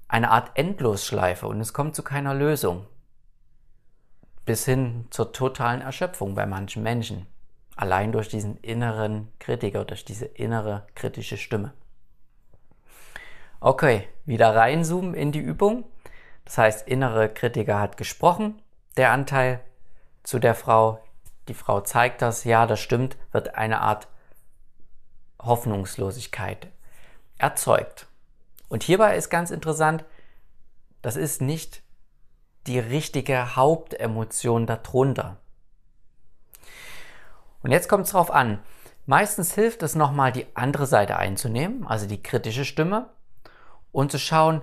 Eine 0.09 0.31
Art 0.31 0.51
Endlosschleife 0.55 1.47
und 1.47 1.61
es 1.61 1.73
kommt 1.73 1.95
zu 1.95 2.03
keiner 2.03 2.35
Lösung. 2.35 2.87
Bis 4.45 4.65
hin 4.65 5.07
zur 5.11 5.33
totalen 5.33 5.81
Erschöpfung 5.81 6.35
bei 6.35 6.47
manchen 6.47 6.83
Menschen. 6.83 7.27
Allein 7.77 8.13
durch 8.13 8.29
diesen 8.29 8.57
inneren 8.59 9.29
Kritiker, 9.39 9.85
durch 9.85 10.05
diese 10.05 10.27
innere 10.27 10.87
kritische 10.95 11.37
Stimme. 11.37 11.73
Okay, 13.61 14.09
wieder 14.25 14.55
reinzoomen 14.55 15.15
in 15.15 15.33
die 15.33 15.39
Übung. 15.39 15.85
Das 16.51 16.59
heißt, 16.59 16.89
innere 16.89 17.29
Kritiker 17.29 17.79
hat 17.79 17.97
gesprochen, 17.97 18.61
der 18.97 19.13
Anteil 19.13 19.61
zu 20.25 20.41
der 20.41 20.57
Frau, 20.57 21.01
die 21.47 21.55
Frau 21.55 21.81
zeigt 21.81 22.23
das, 22.23 22.43
ja, 22.43 22.67
das 22.67 22.81
stimmt, 22.81 23.17
wird 23.31 23.55
eine 23.55 23.81
Art 23.81 24.09
Hoffnungslosigkeit 25.41 26.67
erzeugt. 27.39 28.09
Und 28.69 28.83
hierbei 28.83 29.15
ist 29.15 29.31
ganz 29.31 29.53
interessant, 29.53 30.05
das 31.03 31.15
ist 31.15 31.41
nicht 31.41 31.85
die 32.67 32.81
richtige 32.81 33.55
Hauptemotion 33.55 34.67
darunter. 34.67 35.37
Und 37.63 37.71
jetzt 37.71 37.89
kommt 37.89 38.07
es 38.07 38.11
darauf 38.11 38.33
an. 38.33 38.59
Meistens 39.07 39.55
hilft 39.55 39.85
es 39.85 39.95
nochmal, 39.95 40.33
die 40.33 40.47
andere 40.57 40.87
Seite 40.87 41.17
einzunehmen, 41.17 41.87
also 41.87 42.09
die 42.09 42.21
kritische 42.21 42.65
Stimme, 42.65 43.09
und 43.93 44.11
zu 44.11 44.19
schauen, 44.19 44.63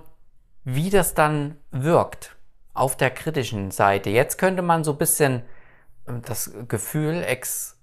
wie 0.70 0.90
das 0.90 1.14
dann 1.14 1.56
wirkt 1.70 2.36
auf 2.74 2.94
der 2.94 3.10
kritischen 3.10 3.70
Seite. 3.70 4.10
Jetzt 4.10 4.36
könnte 4.36 4.60
man 4.60 4.84
so 4.84 4.92
ein 4.92 4.98
bisschen 4.98 5.42
das 6.04 6.52
Gefühl 6.68 7.22
ex, 7.22 7.78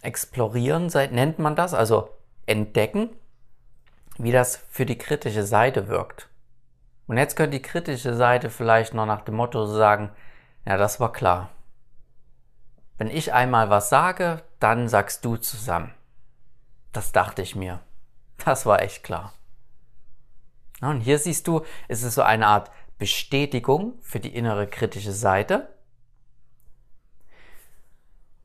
explorieren, 0.00 0.86
nennt 0.86 1.40
man 1.40 1.56
das, 1.56 1.74
also 1.74 2.10
entdecken, 2.46 3.10
wie 4.18 4.30
das 4.30 4.56
für 4.68 4.86
die 4.86 4.98
kritische 4.98 5.42
Seite 5.42 5.88
wirkt. 5.88 6.28
Und 7.08 7.18
jetzt 7.18 7.34
könnte 7.34 7.58
die 7.58 7.62
kritische 7.62 8.14
Seite 8.14 8.50
vielleicht 8.50 8.94
noch 8.94 9.06
nach 9.06 9.22
dem 9.22 9.34
Motto 9.34 9.66
sagen, 9.66 10.10
ja, 10.64 10.76
das 10.76 11.00
war 11.00 11.10
klar. 11.10 11.50
Wenn 12.98 13.10
ich 13.10 13.32
einmal 13.32 13.68
was 13.68 13.88
sage, 13.88 14.44
dann 14.60 14.88
sagst 14.88 15.24
du 15.24 15.36
zusammen. 15.38 15.92
Das 16.92 17.10
dachte 17.10 17.42
ich 17.42 17.56
mir. 17.56 17.80
Das 18.44 18.64
war 18.64 18.80
echt 18.80 19.02
klar. 19.02 19.32
Und 20.80 21.00
hier 21.00 21.18
siehst 21.18 21.46
du, 21.46 21.64
es 21.88 22.02
ist 22.02 22.14
so 22.14 22.22
eine 22.22 22.46
Art 22.46 22.70
Bestätigung 22.98 23.94
für 24.02 24.20
die 24.20 24.34
innere 24.34 24.66
kritische 24.66 25.12
Seite. 25.12 25.68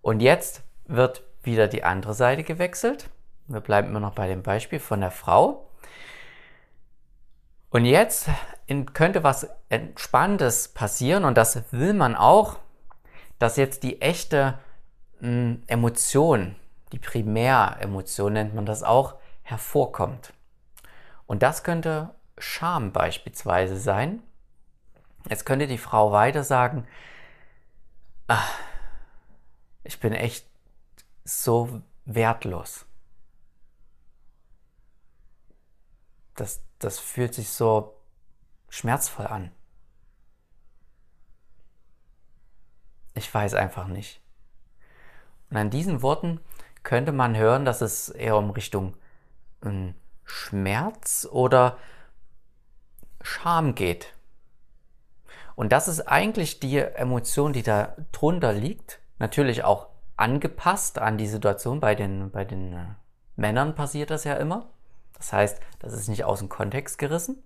Und 0.02 0.22
jetzt 0.22 0.64
wird 0.86 1.24
wieder 1.44 1.68
die 1.68 1.84
andere 1.84 2.14
Seite 2.14 2.44
gewechselt. 2.44 3.10
Wir 3.48 3.60
bleiben 3.60 3.90
immer 3.90 4.00
noch 4.00 4.14
bei 4.14 4.28
dem 4.28 4.44
Beispiel 4.44 4.80
von 4.80 5.02
der 5.02 5.12
Frau. 5.12 5.70
Und 7.70 7.86
jetzt 7.86 8.30
könnte 8.94 9.24
was 9.24 9.50
Entspannendes 9.70 10.70
passieren 10.70 11.26
und 11.26 11.36
das 11.38 11.62
will 11.72 11.94
man 11.94 12.16
auch, 12.16 12.58
dass 13.38 13.58
jetzt 13.58 13.84
die 13.84 14.02
echte 14.02 14.58
hm, 15.20 15.64
Emotion, 15.68 16.56
die 16.94 17.00
Primäremotion 17.00 18.34
nennt 18.34 18.56
man 18.56 18.66
das 18.66 18.84
auch, 18.84 19.16
hervorkommt. 19.44 20.34
Und 21.28 21.44
das 21.44 21.64
könnte 21.64 22.12
Scham 22.38 22.92
beispielsweise 22.92 23.78
sein. 23.78 24.22
Jetzt 25.30 25.46
könnte 25.46 25.68
die 25.68 25.78
Frau 25.78 26.12
weiter 26.12 26.44
sagen, 26.44 26.88
ach, 28.28 28.52
ich 29.84 30.00
bin 30.00 30.14
echt 30.14 30.48
so 31.24 31.82
wertlos. 32.06 32.86
Das, 36.36 36.62
das 36.80 37.00
fühlt 37.00 37.34
sich 37.34 37.50
so 37.50 37.96
schmerzvoll 38.70 39.28
an. 39.28 39.52
Ich 43.14 43.34
weiß 43.34 43.54
einfach 43.54 43.88
nicht. 43.88 44.22
Und 45.50 45.58
an 45.58 45.70
diesen 45.70 46.02
Worten 46.02 46.42
könnte 46.84 47.14
man 47.14 47.38
hören, 47.38 47.64
dass 47.64 47.82
es 47.82 48.10
eher 48.10 48.36
um 48.36 48.50
Richtung 48.50 48.98
ähm, 49.64 49.96
Schmerz 50.26 51.28
oder 51.32 51.78
Scham 53.26 53.76
geht. 53.76 54.14
Und 55.56 55.72
das 55.72 55.88
ist 55.88 56.02
eigentlich 56.02 56.60
die 56.60 56.78
Emotion, 56.78 57.54
die 57.54 57.64
da 57.64 57.96
drunter 58.12 58.54
liegt. 58.54 59.00
Natürlich 59.20 59.64
auch 59.64 59.88
angepasst 60.16 61.00
an 61.00 61.18
die 61.18 61.28
Situation. 61.28 61.80
Bei 61.80 61.96
den, 61.96 62.30
bei 62.32 62.46
den 62.46 62.74
äh, 62.74 62.86
Männern 63.36 63.76
passiert 63.76 64.12
das 64.12 64.26
ja 64.26 64.36
immer. 64.36 64.70
Das 65.18 65.34
heißt, 65.34 65.60
das 65.80 65.94
ist 65.94 66.08
nicht 66.08 66.24
aus 66.26 66.40
dem 66.40 66.50
Kontext 66.50 66.98
gerissen. 66.98 67.42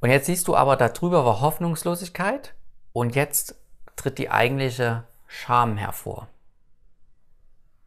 Und 0.00 0.10
jetzt 0.10 0.26
siehst 0.26 0.48
du 0.48 0.56
aber, 0.56 0.76
darüber 0.76 1.24
war 1.24 1.40
Hoffnungslosigkeit 1.40 2.54
und 2.92 3.14
jetzt 3.14 3.54
tritt 3.94 4.18
die 4.18 4.30
eigentliche 4.30 5.04
Scham 5.28 5.76
hervor. 5.76 6.26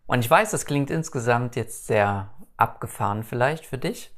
Und 0.07 0.19
ich 0.19 0.29
weiß, 0.29 0.51
das 0.51 0.65
klingt 0.65 0.89
insgesamt 0.89 1.55
jetzt 1.57 1.87
sehr 1.87 2.29
abgefahren 2.57 3.23
vielleicht 3.23 3.65
für 3.65 3.77
dich, 3.77 4.14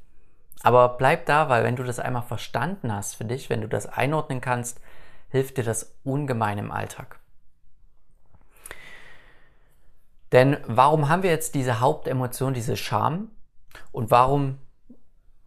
aber 0.62 0.88
bleib 0.90 1.26
da, 1.26 1.48
weil 1.48 1.64
wenn 1.64 1.76
du 1.76 1.84
das 1.84 1.98
einmal 1.98 2.22
verstanden 2.22 2.92
hast 2.92 3.14
für 3.14 3.24
dich, 3.24 3.48
wenn 3.48 3.60
du 3.60 3.68
das 3.68 3.86
einordnen 3.86 4.40
kannst, 4.40 4.80
hilft 5.28 5.56
dir 5.56 5.64
das 5.64 5.94
ungemein 6.04 6.58
im 6.58 6.70
Alltag. 6.70 7.20
Denn 10.32 10.58
warum 10.66 11.08
haben 11.08 11.22
wir 11.22 11.30
jetzt 11.30 11.54
diese 11.54 11.80
Hauptemotion, 11.80 12.54
diese 12.54 12.76
Scham? 12.76 13.30
Und 13.92 14.10
warum 14.10 14.58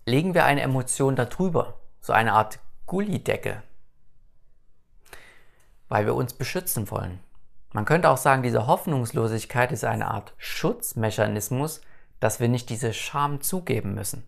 legen 0.05 0.33
wir 0.33 0.45
eine 0.45 0.61
Emotion 0.61 1.15
darüber? 1.15 1.75
So 1.99 2.13
eine 2.13 2.33
Art 2.33 2.59
Gullidecke. 2.87 3.61
Weil 5.87 6.05
wir 6.05 6.15
uns 6.15 6.33
beschützen 6.33 6.89
wollen. 6.89 7.19
Man 7.73 7.85
könnte 7.85 8.09
auch 8.09 8.17
sagen, 8.17 8.43
diese 8.43 8.67
Hoffnungslosigkeit 8.67 9.71
ist 9.71 9.83
eine 9.83 10.09
Art 10.09 10.33
Schutzmechanismus, 10.37 11.81
dass 12.19 12.39
wir 12.39 12.49
nicht 12.49 12.69
diese 12.69 12.93
Scham 12.93 13.41
zugeben 13.41 13.93
müssen. 13.93 14.27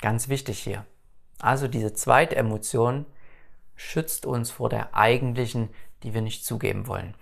Ganz 0.00 0.28
wichtig 0.28 0.58
hier. 0.58 0.84
Also 1.38 1.68
diese 1.68 1.92
zweite 1.92 2.36
Emotion 2.36 3.06
schützt 3.74 4.26
uns 4.26 4.50
vor 4.50 4.68
der 4.68 4.94
eigentlichen, 4.94 5.70
die 6.02 6.14
wir 6.14 6.22
nicht 6.22 6.44
zugeben 6.44 6.86
wollen. 6.86 7.14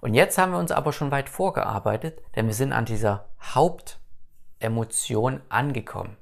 Und 0.00 0.14
jetzt 0.14 0.38
haben 0.38 0.52
wir 0.52 0.58
uns 0.58 0.70
aber 0.70 0.92
schon 0.92 1.10
weit 1.10 1.28
vorgearbeitet, 1.28 2.20
denn 2.34 2.46
wir 2.46 2.54
sind 2.54 2.72
an 2.72 2.84
dieser 2.84 3.28
Hauptemotion 3.42 5.40
angekommen. 5.48 6.16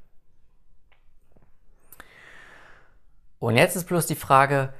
Und 3.38 3.56
jetzt 3.56 3.76
ist 3.76 3.86
bloß 3.86 4.06
die 4.06 4.14
Frage, 4.14 4.72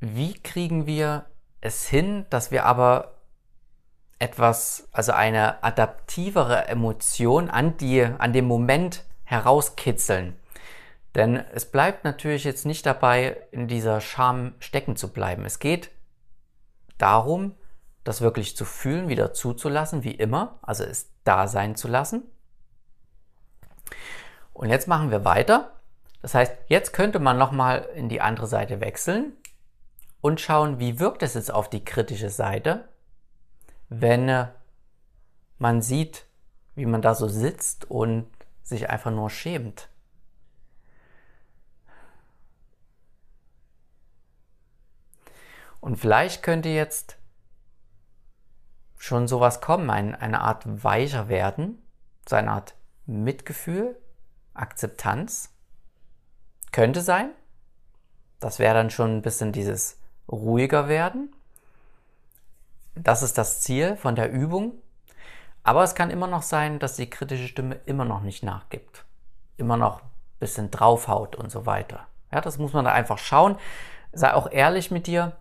wie 0.00 0.34
kriegen 0.34 0.86
wir 0.86 1.26
es 1.60 1.86
hin, 1.86 2.24
dass 2.30 2.50
wir 2.50 2.64
aber 2.64 3.14
etwas, 4.18 4.88
also 4.92 5.12
eine 5.12 5.62
adaptivere 5.62 6.68
Emotion 6.68 7.50
an, 7.50 7.76
die, 7.76 8.02
an 8.02 8.32
dem 8.32 8.46
Moment 8.46 9.04
herauskitzeln. 9.24 10.36
Denn 11.16 11.36
es 11.52 11.64
bleibt 11.64 12.04
natürlich 12.04 12.44
jetzt 12.44 12.64
nicht 12.64 12.86
dabei, 12.86 13.36
in 13.50 13.66
dieser 13.66 14.00
Scham 14.00 14.54
stecken 14.60 14.94
zu 14.94 15.12
bleiben. 15.12 15.44
Es 15.44 15.58
geht 15.58 15.90
darum, 16.98 17.56
das 18.04 18.20
wirklich 18.20 18.56
zu 18.56 18.64
fühlen, 18.64 19.08
wieder 19.08 19.32
zuzulassen, 19.32 20.04
wie 20.04 20.14
immer, 20.14 20.60
also 20.62 20.84
es 20.84 21.10
da 21.24 21.48
sein 21.48 21.74
zu 21.74 21.88
lassen. 21.88 22.22
Und 24.52 24.70
jetzt 24.70 24.86
machen 24.86 25.10
wir 25.10 25.24
weiter. 25.24 25.72
Das 26.22 26.34
heißt, 26.34 26.52
jetzt 26.68 26.92
könnte 26.92 27.18
man 27.18 27.36
nochmal 27.36 27.88
in 27.94 28.08
die 28.08 28.20
andere 28.20 28.46
Seite 28.46 28.80
wechseln 28.80 29.32
und 30.20 30.40
schauen, 30.40 30.78
wie 30.78 31.00
wirkt 31.00 31.24
es 31.24 31.34
jetzt 31.34 31.52
auf 31.52 31.68
die 31.68 31.84
kritische 31.84 32.30
Seite 32.30 32.88
wenn 33.88 34.28
äh, 34.28 34.46
man 35.58 35.82
sieht, 35.82 36.26
wie 36.74 36.86
man 36.86 37.02
da 37.02 37.14
so 37.14 37.28
sitzt 37.28 37.90
und 37.90 38.26
sich 38.62 38.90
einfach 38.90 39.10
nur 39.10 39.30
schämt. 39.30 39.88
Und 45.86 45.98
vielleicht 45.98 46.42
könnte 46.42 46.68
jetzt 46.68 47.16
schon 48.98 49.28
sowas 49.28 49.60
kommen, 49.60 49.88
ein, 49.88 50.16
eine 50.16 50.40
Art 50.40 50.64
weicher 50.82 51.28
werden, 51.28 51.80
so 52.28 52.34
eine 52.34 52.50
Art 52.50 52.74
Mitgefühl, 53.06 53.96
Akzeptanz. 54.52 55.52
Könnte 56.72 57.02
sein. 57.02 57.30
Das 58.40 58.58
wäre 58.58 58.74
dann 58.74 58.90
schon 58.90 59.18
ein 59.18 59.22
bisschen 59.22 59.52
dieses 59.52 60.00
ruhiger 60.28 60.88
werden. 60.88 61.32
Das 62.96 63.22
ist 63.22 63.38
das 63.38 63.60
Ziel 63.60 63.96
von 63.96 64.16
der 64.16 64.32
Übung. 64.32 64.72
Aber 65.62 65.84
es 65.84 65.94
kann 65.94 66.10
immer 66.10 66.26
noch 66.26 66.42
sein, 66.42 66.80
dass 66.80 66.96
die 66.96 67.08
kritische 67.08 67.46
Stimme 67.46 67.76
immer 67.86 68.04
noch 68.04 68.22
nicht 68.22 68.42
nachgibt. 68.42 69.04
Immer 69.56 69.76
noch 69.76 70.00
ein 70.00 70.08
bisschen 70.40 70.72
draufhaut 70.72 71.36
und 71.36 71.52
so 71.52 71.64
weiter. 71.64 72.08
Ja, 72.32 72.40
das 72.40 72.58
muss 72.58 72.72
man 72.72 72.84
da 72.84 72.90
einfach 72.90 73.18
schauen. 73.18 73.56
Sei 74.12 74.34
auch 74.34 74.50
ehrlich 74.50 74.90
mit 74.90 75.06
dir. 75.06 75.36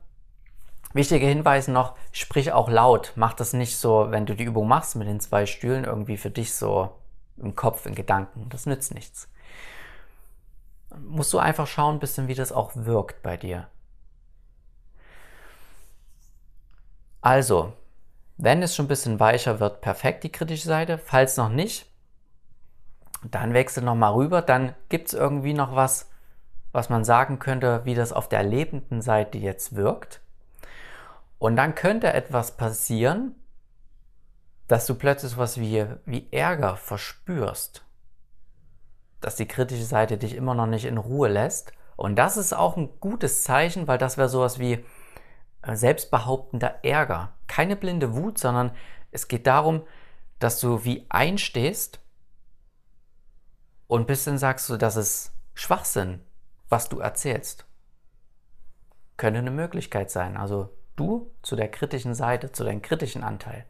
Wichtige 0.95 1.27
Hinweise 1.27 1.73
noch, 1.73 1.97
sprich 2.13 2.53
auch 2.53 2.69
laut. 2.69 3.11
Mach 3.17 3.33
das 3.33 3.51
nicht 3.51 3.75
so, 3.75 4.11
wenn 4.11 4.25
du 4.25 4.33
die 4.33 4.45
Übung 4.45 4.69
machst 4.69 4.95
mit 4.95 5.09
den 5.09 5.19
zwei 5.19 5.45
Stühlen, 5.45 5.83
irgendwie 5.83 6.15
für 6.15 6.29
dich 6.29 6.55
so 6.55 6.89
im 7.35 7.53
Kopf, 7.53 7.85
in 7.85 7.95
Gedanken. 7.95 8.47
Das 8.47 8.65
nützt 8.65 8.93
nichts. 8.93 9.27
Musst 10.97 11.33
du 11.33 11.37
einfach 11.39 11.67
schauen, 11.67 11.99
bisschen, 11.99 12.29
wie 12.29 12.33
das 12.33 12.53
auch 12.53 12.71
wirkt 12.75 13.21
bei 13.23 13.35
dir. 13.35 13.67
Also, 17.19 17.73
wenn 18.37 18.63
es 18.63 18.73
schon 18.73 18.85
ein 18.85 18.87
bisschen 18.87 19.19
weicher 19.19 19.59
wird, 19.59 19.81
perfekt 19.81 20.23
die 20.23 20.31
kritische 20.31 20.69
Seite. 20.69 20.97
Falls 20.97 21.35
noch 21.35 21.49
nicht, 21.49 21.87
dann 23.21 23.53
wechsel 23.53 23.83
nochmal 23.83 24.13
rüber. 24.13 24.41
Dann 24.41 24.73
gibt 24.87 25.09
es 25.09 25.13
irgendwie 25.13 25.53
noch 25.53 25.75
was, 25.75 26.09
was 26.71 26.87
man 26.89 27.03
sagen 27.03 27.37
könnte, 27.37 27.83
wie 27.83 27.95
das 27.95 28.13
auf 28.13 28.29
der 28.29 28.43
lebenden 28.43 29.01
Seite 29.01 29.37
jetzt 29.37 29.75
wirkt. 29.75 30.21
Und 31.37 31.55
dann 31.55 31.75
könnte 31.75 32.13
etwas 32.13 32.57
passieren, 32.57 33.35
dass 34.67 34.85
du 34.85 34.95
plötzlich 34.95 35.37
was 35.37 35.59
wie, 35.59 35.85
wie 36.05 36.27
Ärger 36.31 36.75
verspürst. 36.75 37.85
Dass 39.21 39.35
die 39.35 39.47
kritische 39.47 39.85
Seite 39.85 40.17
dich 40.17 40.35
immer 40.35 40.55
noch 40.55 40.67
nicht 40.67 40.85
in 40.85 40.97
Ruhe 40.97 41.27
lässt. 41.27 41.71
Und 41.95 42.15
das 42.15 42.37
ist 42.37 42.53
auch 42.53 42.77
ein 42.77 42.99
gutes 42.99 43.43
Zeichen, 43.43 43.87
weil 43.87 43.97
das 43.97 44.17
wäre 44.17 44.29
sowas 44.29 44.59
wie, 44.59 44.83
äh, 45.61 45.75
selbstbehauptender 45.75 46.83
Ärger. 46.83 47.33
Keine 47.47 47.75
blinde 47.75 48.15
Wut, 48.15 48.37
sondern 48.37 48.71
es 49.11 49.27
geht 49.27 49.47
darum, 49.47 49.83
dass 50.39 50.59
du 50.59 50.83
wie 50.83 51.05
einstehst 51.09 51.99
und 53.87 54.07
bisschen 54.07 54.37
sagst 54.37 54.69
du, 54.69 54.77
das 54.77 54.95
ist 54.95 55.31
Schwachsinn, 55.53 56.21
was 56.69 56.89
du 56.89 56.99
erzählst. 56.99 57.65
Könnte 59.17 59.39
eine 59.39 59.51
Möglichkeit 59.51 60.11
sein. 60.11 60.37
Also 60.37 60.75
du 60.95 61.31
zu 61.41 61.55
der 61.55 61.69
kritischen 61.69 62.13
Seite, 62.13 62.51
zu 62.51 62.63
deinem 62.63 62.81
kritischen 62.81 63.23
Anteil. 63.23 63.65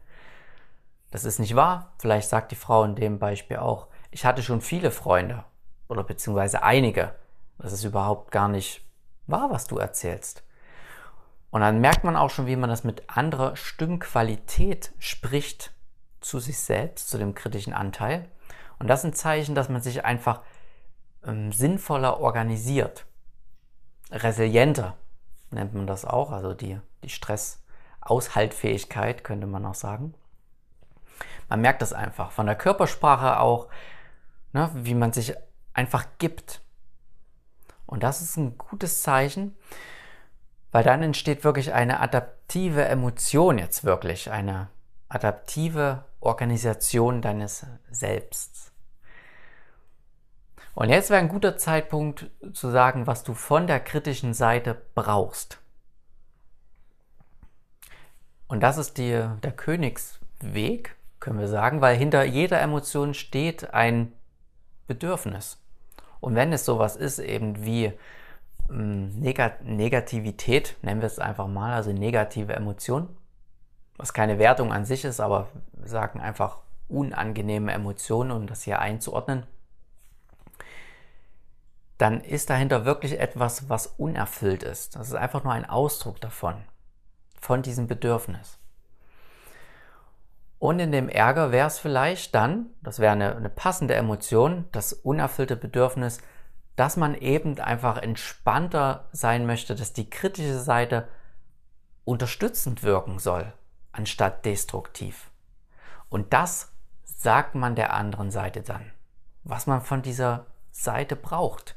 Das 1.10 1.24
ist 1.24 1.38
nicht 1.38 1.56
wahr. 1.56 1.92
Vielleicht 1.98 2.28
sagt 2.28 2.52
die 2.52 2.56
Frau 2.56 2.84
in 2.84 2.94
dem 2.94 3.18
Beispiel 3.18 3.58
auch, 3.58 3.88
ich 4.10 4.24
hatte 4.24 4.42
schon 4.42 4.60
viele 4.60 4.90
Freunde 4.90 5.44
oder 5.88 6.04
beziehungsweise 6.04 6.62
einige. 6.62 7.14
Das 7.58 7.72
ist 7.72 7.84
überhaupt 7.84 8.30
gar 8.30 8.48
nicht 8.48 8.84
wahr, 9.26 9.50
was 9.50 9.66
du 9.66 9.78
erzählst. 9.78 10.42
Und 11.50 11.60
dann 11.60 11.80
merkt 11.80 12.04
man 12.04 12.16
auch 12.16 12.30
schon, 12.30 12.46
wie 12.46 12.56
man 12.56 12.68
das 12.68 12.84
mit 12.84 13.08
anderer 13.08 13.56
Stimmqualität 13.56 14.92
spricht 14.98 15.72
zu 16.20 16.38
sich 16.38 16.58
selbst, 16.58 17.08
zu 17.08 17.18
dem 17.18 17.34
kritischen 17.34 17.72
Anteil. 17.72 18.28
Und 18.78 18.88
das 18.88 19.00
ist 19.00 19.04
ein 19.06 19.14
Zeichen, 19.14 19.54
dass 19.54 19.68
man 19.68 19.80
sich 19.80 20.04
einfach 20.04 20.42
ähm, 21.24 21.52
sinnvoller 21.52 22.20
organisiert. 22.20 23.06
Resilienter 24.10 24.96
nennt 25.50 25.74
man 25.74 25.86
das 25.86 26.04
auch, 26.04 26.32
also 26.32 26.54
die, 26.54 26.80
die 27.02 27.08
Stressaushaltfähigkeit 27.08 29.24
könnte 29.24 29.46
man 29.46 29.64
auch 29.64 29.74
sagen. 29.74 30.14
Man 31.48 31.60
merkt 31.60 31.82
das 31.82 31.92
einfach 31.92 32.32
von 32.32 32.46
der 32.46 32.56
Körpersprache 32.56 33.40
auch, 33.40 33.68
ne, 34.52 34.70
wie 34.74 34.94
man 34.94 35.12
sich 35.12 35.34
einfach 35.74 36.06
gibt. 36.18 36.60
Und 37.86 38.02
das 38.02 38.20
ist 38.20 38.36
ein 38.36 38.58
gutes 38.58 39.02
Zeichen, 39.02 39.56
weil 40.72 40.82
dann 40.82 41.02
entsteht 41.02 41.44
wirklich 41.44 41.72
eine 41.72 42.00
adaptive 42.00 42.84
Emotion 42.84 43.58
jetzt 43.58 43.84
wirklich, 43.84 44.30
eine 44.30 44.68
adaptive 45.08 46.04
Organisation 46.20 47.22
deines 47.22 47.64
Selbst. 47.90 48.72
Und 50.76 50.90
jetzt 50.90 51.08
wäre 51.08 51.20
ein 51.20 51.30
guter 51.30 51.56
Zeitpunkt 51.56 52.30
zu 52.52 52.68
sagen, 52.70 53.06
was 53.06 53.24
du 53.24 53.32
von 53.32 53.66
der 53.66 53.80
kritischen 53.80 54.34
Seite 54.34 54.76
brauchst. 54.94 55.58
Und 58.46 58.62
das 58.62 58.76
ist 58.76 58.98
die, 58.98 59.26
der 59.42 59.52
Königsweg, 59.52 60.94
können 61.18 61.38
wir 61.38 61.48
sagen, 61.48 61.80
weil 61.80 61.96
hinter 61.96 62.24
jeder 62.24 62.60
Emotion 62.60 63.14
steht 63.14 63.72
ein 63.72 64.12
Bedürfnis. 64.86 65.58
Und 66.20 66.34
wenn 66.34 66.52
es 66.52 66.66
sowas 66.66 66.94
ist, 66.94 67.20
eben 67.20 67.64
wie 67.64 67.94
ähm, 68.68 69.18
Negativität, 69.18 70.76
nennen 70.82 71.00
wir 71.00 71.06
es 71.06 71.18
einfach 71.18 71.48
mal, 71.48 71.72
also 71.72 71.90
negative 71.90 72.52
Emotionen, 72.52 73.08
was 73.96 74.12
keine 74.12 74.38
Wertung 74.38 74.74
an 74.74 74.84
sich 74.84 75.06
ist, 75.06 75.20
aber 75.20 75.48
sagen 75.82 76.20
einfach 76.20 76.58
unangenehme 76.86 77.72
Emotionen, 77.72 78.30
um 78.30 78.46
das 78.46 78.64
hier 78.64 78.78
einzuordnen, 78.78 79.46
dann 81.98 82.20
ist 82.20 82.50
dahinter 82.50 82.84
wirklich 82.84 83.18
etwas, 83.18 83.68
was 83.68 83.86
unerfüllt 83.86 84.62
ist. 84.62 84.96
Das 84.96 85.08
ist 85.08 85.14
einfach 85.14 85.44
nur 85.44 85.52
ein 85.52 85.68
Ausdruck 85.68 86.20
davon, 86.20 86.56
von 87.40 87.62
diesem 87.62 87.86
Bedürfnis. 87.86 88.58
Und 90.58 90.78
in 90.78 90.92
dem 90.92 91.08
Ärger 91.08 91.52
wäre 91.52 91.66
es 91.66 91.78
vielleicht 91.78 92.34
dann, 92.34 92.66
das 92.82 92.98
wäre 92.98 93.12
eine, 93.12 93.36
eine 93.36 93.50
passende 93.50 93.94
Emotion, 93.94 94.66
das 94.72 94.92
unerfüllte 94.92 95.56
Bedürfnis, 95.56 96.18
dass 96.76 96.96
man 96.96 97.14
eben 97.14 97.58
einfach 97.58 97.98
entspannter 97.98 99.08
sein 99.12 99.46
möchte, 99.46 99.74
dass 99.74 99.92
die 99.92 100.10
kritische 100.10 100.58
Seite 100.58 101.08
unterstützend 102.04 102.82
wirken 102.82 103.18
soll, 103.18 103.52
anstatt 103.92 104.44
destruktiv. 104.44 105.30
Und 106.08 106.32
das 106.32 106.72
sagt 107.04 107.54
man 107.54 107.74
der 107.74 107.94
anderen 107.94 108.30
Seite 108.30 108.62
dann, 108.62 108.92
was 109.44 109.66
man 109.66 109.80
von 109.80 110.02
dieser 110.02 110.46
Seite 110.70 111.16
braucht. 111.16 111.76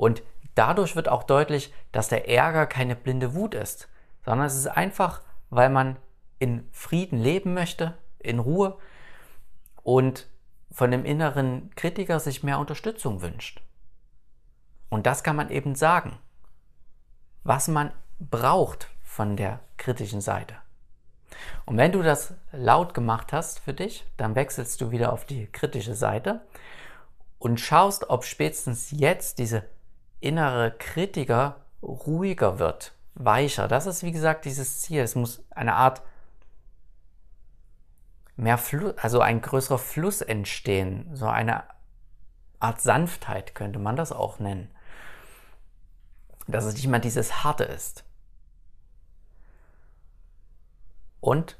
Und 0.00 0.22
dadurch 0.54 0.96
wird 0.96 1.08
auch 1.08 1.24
deutlich, 1.24 1.72
dass 1.92 2.08
der 2.08 2.28
Ärger 2.28 2.66
keine 2.66 2.96
blinde 2.96 3.34
Wut 3.34 3.54
ist, 3.54 3.88
sondern 4.24 4.46
es 4.46 4.56
ist 4.56 4.66
einfach 4.66 5.20
weil 5.50 5.68
man 5.68 5.96
in 6.38 6.66
Frieden 6.72 7.18
leben 7.18 7.52
möchte, 7.52 7.98
in 8.18 8.38
Ruhe 8.38 8.78
und 9.82 10.28
von 10.70 10.90
dem 10.90 11.04
inneren 11.04 11.70
Kritiker 11.74 12.20
sich 12.20 12.42
mehr 12.42 12.58
Unterstützung 12.58 13.20
wünscht. 13.20 13.60
Und 14.88 15.06
das 15.06 15.22
kann 15.22 15.36
man 15.36 15.50
eben 15.50 15.74
sagen, 15.74 16.18
was 17.42 17.68
man 17.68 17.92
braucht 18.18 18.88
von 19.02 19.36
der 19.36 19.60
kritischen 19.76 20.20
Seite. 20.20 20.54
Und 21.64 21.76
wenn 21.76 21.92
du 21.92 22.02
das 22.02 22.34
laut 22.52 22.94
gemacht 22.94 23.32
hast 23.32 23.60
für 23.60 23.72
dich, 23.72 24.04
dann 24.16 24.34
wechselst 24.34 24.80
du 24.80 24.90
wieder 24.90 25.12
auf 25.12 25.24
die 25.24 25.46
kritische 25.46 25.94
Seite 25.94 26.42
und 27.38 27.60
schaust, 27.60 28.10
ob 28.10 28.24
spätestens 28.24 28.90
jetzt 28.90 29.38
diese 29.38 29.64
innere 30.20 30.70
Kritiker 30.72 31.56
ruhiger 31.82 32.58
wird, 32.58 32.92
weicher. 33.14 33.68
Das 33.68 33.86
ist 33.86 34.02
wie 34.02 34.12
gesagt 34.12 34.44
dieses 34.44 34.80
Ziel. 34.80 35.02
Es 35.02 35.14
muss 35.14 35.42
eine 35.50 35.74
Art 35.74 36.02
mehr 38.36 38.58
Fluss, 38.58 38.94
also 38.98 39.20
ein 39.20 39.40
größerer 39.40 39.78
Fluss 39.78 40.20
entstehen, 40.22 41.10
so 41.14 41.26
eine 41.26 41.64
Art 42.58 42.80
Sanftheit 42.80 43.54
könnte 43.54 43.78
man 43.78 43.96
das 43.96 44.12
auch 44.12 44.38
nennen. 44.38 44.70
Dass 46.46 46.64
es 46.64 46.74
nicht 46.74 46.88
mehr 46.88 47.00
dieses 47.00 47.44
Harte 47.44 47.64
ist. 47.64 48.04
Und 51.20 51.58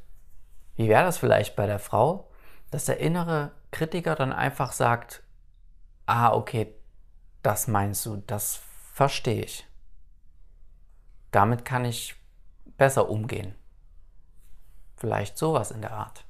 wie 0.77 0.89
wäre 0.89 1.05
das 1.05 1.19
vielleicht 1.19 1.57
bei 1.57 1.67
der 1.67 1.79
Frau, 1.79 2.31
dass 2.71 2.87
der 2.87 2.99
innere 2.99 3.53
Kritiker 3.71 4.15
dann 4.15 4.33
einfach 4.33 4.73
sagt, 4.73 5.23
ah, 6.07 6.33
okay, 6.33 6.75
das 7.43 7.69
meinst 7.69 8.05
du, 8.07 8.23
das 8.27 8.61
verstehe 8.93 9.45
ich. 9.45 9.67
Damit 11.31 11.65
kann 11.65 11.85
ich 11.85 12.17
besser 12.77 13.09
umgehen. 13.09 13.55
Vielleicht 14.97 15.39
sowas 15.39 15.71
in 15.71 15.81
der 15.81 15.93
Art. 15.93 16.25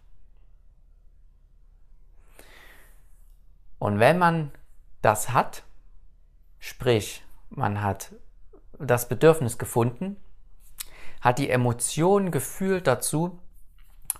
Und 3.78 3.98
wenn 3.98 4.18
man 4.18 4.52
das 5.00 5.30
hat, 5.30 5.64
sprich, 6.58 7.24
man 7.48 7.82
hat 7.82 8.12
das 8.78 9.08
Bedürfnis 9.08 9.58
gefunden, 9.58 10.16
hat 11.20 11.38
die 11.38 11.50
Emotion 11.50 12.30
gefühlt 12.30 12.86
dazu, 12.86 13.38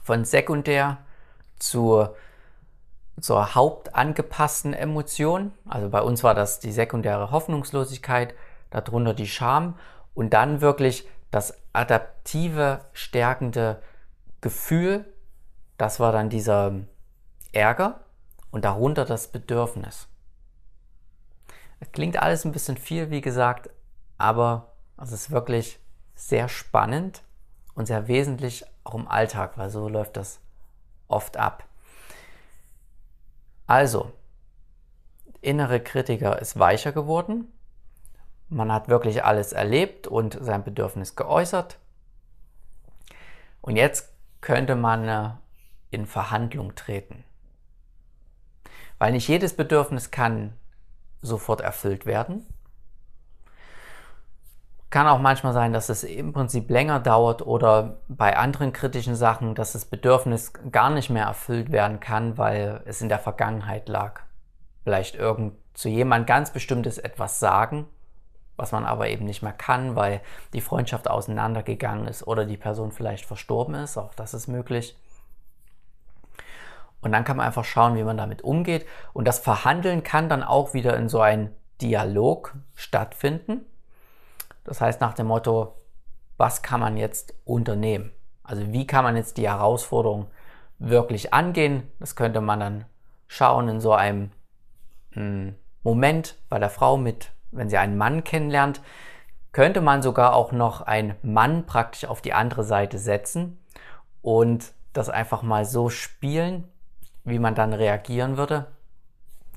von 0.03 0.25
sekundär 0.25 0.99
zur, 1.59 2.17
zur 3.21 3.55
hauptangepassten 3.55 4.75
Emotion. 4.75 5.53
Also 5.69 5.89
bei 5.89 6.03
uns 6.03 6.23
war 6.23 6.35
das 6.35 6.61
die 6.61 6.73
sekundäre 6.73 7.31
Hoffnungslosigkeit, 7.31 8.35
darunter 8.71 9.15
die 9.15 9.27
Scham 9.27 9.79
und 10.15 10.33
dann 10.33 10.61
wirklich 10.61 11.09
das 11.31 11.55
adaptive, 11.73 12.81
stärkende 12.93 13.83
Gefühl, 14.41 15.05
das 15.77 16.01
war 16.01 16.13
dann 16.13 16.29
dieser 16.29 16.73
Ärger 17.53 18.01
und 18.51 18.65
darunter 18.65 19.05
das 19.05 19.29
Bedürfnis. 19.29 20.09
Es 21.79 21.93
klingt 21.93 22.21
alles 22.21 22.45
ein 22.45 22.53
bisschen 22.53 22.77
viel, 22.77 23.11
wie 23.11 23.21
gesagt, 23.21 23.71
aber 24.19 24.73
es 25.01 25.13
ist 25.13 25.31
wirklich 25.31 25.79
sehr 26.15 26.49
spannend 26.49 27.23
und 27.75 27.87
sehr 27.87 28.09
wesentlich 28.09 28.65
auch 28.85 28.95
im 28.95 29.09
Alltag, 29.09 29.57
weil 29.57 29.71
so 29.71 29.89
läuft 29.89 30.17
das 30.17 30.41
oft 31.09 31.39
ab. 31.39 31.65
Also, 33.71 34.11
innere 35.43 35.79
Kritiker 35.79 36.41
ist 36.41 36.59
weicher 36.59 36.91
geworden. 36.91 37.53
Man 38.49 38.73
hat 38.73 38.89
wirklich 38.89 39.23
alles 39.23 39.53
erlebt 39.53 40.09
und 40.09 40.37
sein 40.41 40.65
Bedürfnis 40.65 41.15
geäußert. 41.15 41.79
Und 43.61 43.77
jetzt 43.77 44.13
könnte 44.41 44.75
man 44.75 45.07
äh, 45.07 45.31
in 45.93 46.07
Verhandlung 46.07 46.75
treten. 46.75 47.23
Weil 48.99 49.13
nicht 49.13 49.29
jedes 49.29 49.55
Bedürfnis 49.55 50.11
kann 50.11 50.53
sofort 51.23 51.61
erfüllt 51.61 52.07
werden. 52.07 52.45
Kann 54.91 55.07
auch 55.07 55.21
manchmal 55.21 55.53
sein, 55.53 55.73
dass 55.73 55.89
es 55.89 56.03
im 56.03 56.33
Prinzip 56.33 56.69
länger 56.69 56.99
dauert 56.99 57.47
oder 57.47 57.99
bei 58.09 58.37
anderen 58.37 58.73
kritischen 58.73 59.15
Sachen, 59.15 59.55
dass 59.55 59.73
das 59.73 59.85
Bedürfnis 59.85 60.53
gar 60.73 60.91
nicht 60.91 61.11
mehr 61.11 61.27
erfüllt 61.27 61.71
werden 61.71 62.01
kann, 62.01 62.37
weil 62.39 62.83
es 62.87 63.01
in 63.01 63.09
der 63.09 63.21
Vergangenheit 63.21 63.89
lag. 63.89 64.23
Vielleicht 64.83 65.15
irgend 65.15 65.55
zu 65.75 65.89
jemand 65.89 66.27
ganz 66.27 66.53
bestimmtes 66.53 66.99
etwas 66.99 67.39
sagen, 67.39 67.87
was 68.57 68.73
man 68.73 68.85
aber 68.85 69.09
eben 69.09 69.27
nicht 69.27 69.43
mehr 69.43 69.53
kann, 69.53 69.95
weil 69.95 70.21
die 70.53 70.61
Freundschaft 70.61 71.09
auseinandergegangen 71.09 72.09
ist 72.09 72.27
oder 72.27 72.45
die 72.45 72.57
Person 72.57 72.91
vielleicht 72.91 73.25
verstorben 73.27 73.77
ist. 73.77 73.97
Auch 73.97 74.15
das 74.15 74.35
ist 74.35 74.49
möglich. 74.49 74.97
Und 77.01 77.13
dann 77.13 77.25
kann 77.25 77.37
man 77.37 77.47
einfach 77.47 77.65
schauen, 77.65 77.97
wie 77.97 78.03
man 78.03 78.17
damit 78.17 78.43
umgeht. 78.43 78.87
Und 79.13 79.27
das 79.27 79.39
Verhandeln 79.39 80.03
kann 80.03 80.29
dann 80.29 80.43
auch 80.43 80.75
wieder 80.75 80.97
in 80.97 81.09
so 81.09 81.21
ein 81.21 81.55
Dialog 81.81 82.55
stattfinden. 82.75 83.65
Das 84.65 84.81
heißt 84.81 85.01
nach 85.01 85.15
dem 85.15 85.27
Motto, 85.27 85.77
was 86.37 86.63
kann 86.63 86.81
man 86.81 86.97
jetzt 86.97 87.35
unternehmen? 87.45 88.13
Also 88.43 88.73
wie 88.73 88.87
kann 88.87 89.05
man 89.05 89.17
jetzt 89.17 89.37
die 89.37 89.49
Herausforderung 89.49 90.27
wirklich 90.79 91.33
angehen? 91.35 91.91
Das 91.99 92.17
könnte 92.17 92.41
man 92.41 92.61
dann 92.61 92.85
schauen 93.29 93.69
in 93.69 93.81
so 93.81 93.93
einem 93.93 94.31
hm, 95.13 95.55
Moment 95.83 96.37
bei 96.49 96.59
der 96.59 96.71
Frau 96.71 96.97
mit, 96.97 97.33
wenn 97.51 97.69
sie 97.69 97.79
einen 97.79 97.97
Mann 97.97 98.25
kennenlernt, 98.25 98.81
könnte 99.53 99.81
man 99.81 100.03
sogar 100.03 100.35
auch 100.35 100.53
noch 100.53 100.83
einen 100.83 101.15
Mann 101.23 101.67
praktisch 101.67 102.05
auf 102.05 102.21
die 102.21 102.33
andere 102.33 102.65
Seite 102.65 102.99
setzen 102.99 103.59
und 104.23 104.73
das 104.93 105.09
einfach 105.09 105.43
mal 105.43 105.65
so 105.65 105.89
spielen, 105.89 106.69
wie 107.25 107.39
man 107.39 107.55
dann 107.55 107.73
reagieren 107.73 108.37
würde, 108.37 108.67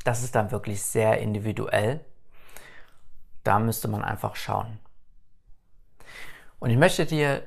das 0.04 0.24
ist 0.24 0.36
dann 0.36 0.52
wirklich 0.52 0.84
sehr 0.84 1.20
individuell. 1.20 2.02
Da 3.44 3.60
müsste 3.60 3.88
man 3.88 4.04
einfach 4.04 4.36
schauen. 4.36 4.80
Und 6.64 6.70
ich 6.70 6.78
möchte 6.78 7.06
dir 7.06 7.44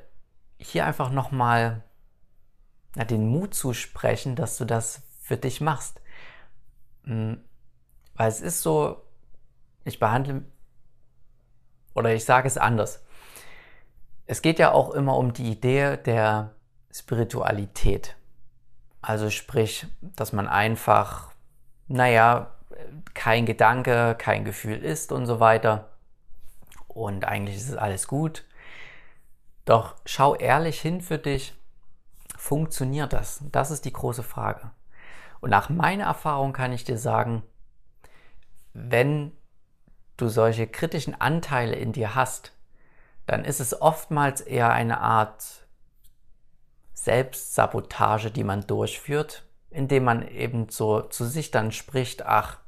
hier 0.59 0.85
einfach 0.85 1.09
nochmal 1.09 1.83
ja, 2.97 3.05
den 3.07 3.27
Mut 3.27 3.55
zusprechen, 3.55 4.37
dass 4.37 4.59
du 4.59 4.67
das 4.67 5.01
für 5.23 5.39
dich 5.39 5.63
machst. 5.63 6.03
Hm, 7.05 7.43
weil 8.15 8.29
es 8.29 8.43
ist 8.43 8.61
so, 8.61 9.07
ich 9.85 9.99
behandle 9.99 10.43
oder 11.95 12.13
ich 12.13 12.27
sage 12.27 12.47
es 12.47 12.59
anders. 12.59 13.07
Es 14.27 14.43
geht 14.43 14.59
ja 14.59 14.73
auch 14.73 14.91
immer 14.91 15.17
um 15.17 15.33
die 15.33 15.51
Idee 15.51 15.97
der 15.97 16.55
Spiritualität. 16.93 18.17
Also 19.01 19.31
sprich, 19.31 19.87
dass 20.03 20.35
man 20.35 20.47
einfach, 20.47 21.33
naja, 21.89 22.55
kein 23.15 23.47
Gedanke, 23.47 24.15
kein 24.19 24.45
Gefühl 24.45 24.85
ist 24.85 25.11
und 25.11 25.25
so 25.25 25.41
weiter. 25.41 25.97
Und 26.87 27.25
eigentlich 27.25 27.57
ist 27.57 27.71
es 27.71 27.77
alles 27.77 28.09
gut. 28.09 28.45
Doch 29.67 29.97
schau 30.07 30.37
ehrlich 30.37 30.81
hin 30.81 31.03
für 31.03 31.19
dich, 31.19 31.55
funktioniert 32.39 33.13
das? 33.13 33.43
Das 33.53 33.71
ist 33.71 33.85
die 33.85 33.93
große 33.93 34.23
Frage. 34.23 34.71
Und 35.41 35.51
nach 35.51 35.69
meiner 35.69 36.05
Erfahrung 36.05 36.53
kann 36.53 36.73
ich 36.73 36.85
dir 36.85 36.97
sagen, 36.97 37.43
wenn 38.73 39.33
du 40.17 40.29
solche 40.29 40.67
kritischen 40.67 41.21
Anteile 41.21 41.75
in 41.75 41.93
dir 41.93 42.15
hast, 42.15 42.53
dann 43.27 43.45
ist 43.45 43.61
es 43.61 43.81
oftmals 43.83 44.41
eher 44.41 44.73
eine 44.73 45.01
Art 45.01 45.67
Selbstsabotage, 46.95 48.31
die 48.31 48.45
man 48.45 48.67
durchführt, 48.69 49.45
indem 49.71 50.05
man 50.05 50.27
eben 50.29 50.69
so 50.69 51.03
zu 51.03 51.25
sich 51.25 51.51
dann 51.51 51.73
spricht, 51.73 52.25
ach, 52.25 52.61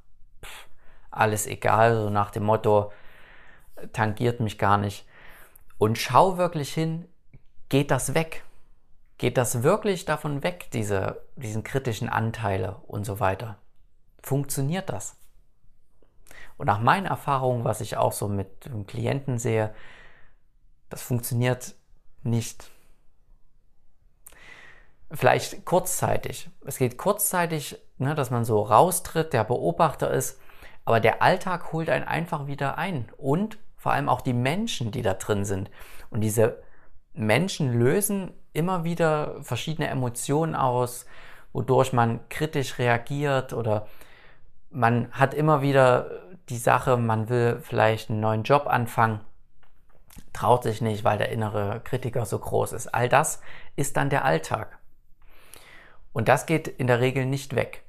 pff, 0.45 0.67
alles 1.13 1.47
egal, 1.47 1.95
so 1.95 2.11
nach 2.11 2.33
dem 2.33 2.43
Motto, 2.43 2.93
tangiert 3.93 4.41
mich 4.41 4.59
gar 4.59 4.79
nicht. 4.79 5.07
Und 5.79 5.97
schau 5.97 6.37
wirklich 6.37 6.75
hin, 6.75 7.07
geht 7.69 7.91
das 7.91 8.15
weg? 8.15 8.45
Geht 9.17 9.37
das 9.37 9.63
wirklich 9.63 10.05
davon 10.05 10.43
weg, 10.43 10.69
diese, 10.73 11.23
diesen 11.37 11.65
kritischen 11.65 12.09
Anteile 12.09 12.77
und 12.87 13.05
so 13.05 13.21
weiter? 13.21 13.59
Funktioniert 14.23 14.91
das? 14.91 15.17
Und 16.57 16.67
nach 16.67 16.81
meinen 16.81 17.07
Erfahrungen, 17.07 17.65
was 17.65 17.81
ich 17.81 17.97
auch 17.97 18.13
so 18.13 18.29
mit 18.29 18.69
Klienten 18.87 19.39
sehe, 19.39 19.73
das 20.91 21.03
funktioniert 21.03 21.75
nicht 22.23 22.71
vielleicht 25.11 25.65
kurzzeitig. 25.65 26.51
Es 26.67 26.79
geht 26.79 26.99
kurzzeitig, 26.99 27.79
ne, 27.99 28.15
dass 28.15 28.31
man 28.31 28.45
so 28.45 28.63
raustritt, 28.63 29.33
der 29.33 29.45
Beobachter 29.45 30.11
ist, 30.11 30.41
aber 30.85 31.01
der 31.01 31.23
Alltag 31.23 31.73
holt 31.73 31.89
einen 31.89 32.05
einfach 32.05 32.47
wieder 32.47 32.79
ein 32.79 33.11
und 33.17 33.59
vor 33.79 33.93
allem 33.93 34.09
auch 34.09 34.21
die 34.21 34.35
Menschen, 34.35 34.91
die 34.91 35.03
da 35.03 35.15
drin 35.15 35.45
sind. 35.45 35.71
Und 36.11 36.21
diese 36.21 36.63
Menschen 37.15 37.79
lösen 37.79 38.33
immer 38.53 38.85
wieder 38.85 39.43
verschiedene 39.43 39.89
Emotionen 39.89 40.55
aus, 40.55 41.07
wodurch 41.53 41.93
man 41.93 42.21
kritisch 42.29 42.79
reagiert 42.79 43.53
oder 43.53 43.87
man 44.71 45.11
hat 45.13 45.33
immer 45.33 45.63
wieder 45.63 46.11
die 46.49 46.59
Sache, 46.59 46.97
man 46.97 47.29
will 47.29 47.61
vielleicht 47.63 48.11
einen 48.11 48.21
neuen 48.21 48.43
Job 48.43 48.67
anfangen, 48.67 49.21
traut 50.33 50.65
sich 50.65 50.81
nicht, 50.81 51.05
weil 51.05 51.19
der 51.19 51.31
innere 51.31 51.81
Kritiker 51.85 52.27
so 52.27 52.39
groß 52.39 52.73
ist. 52.73 52.89
All 52.89 53.09
das 53.09 53.41
ist 53.77 53.97
dann 53.97 54.11
der 54.11 54.25
Alltag. 54.25 54.79
Und 56.13 56.29
das 56.29 56.47
geht 56.47 56.69
in 56.69 56.87
der 56.87 57.01
Regel 57.01 57.27
nicht 57.27 57.55
weg. 57.55 57.85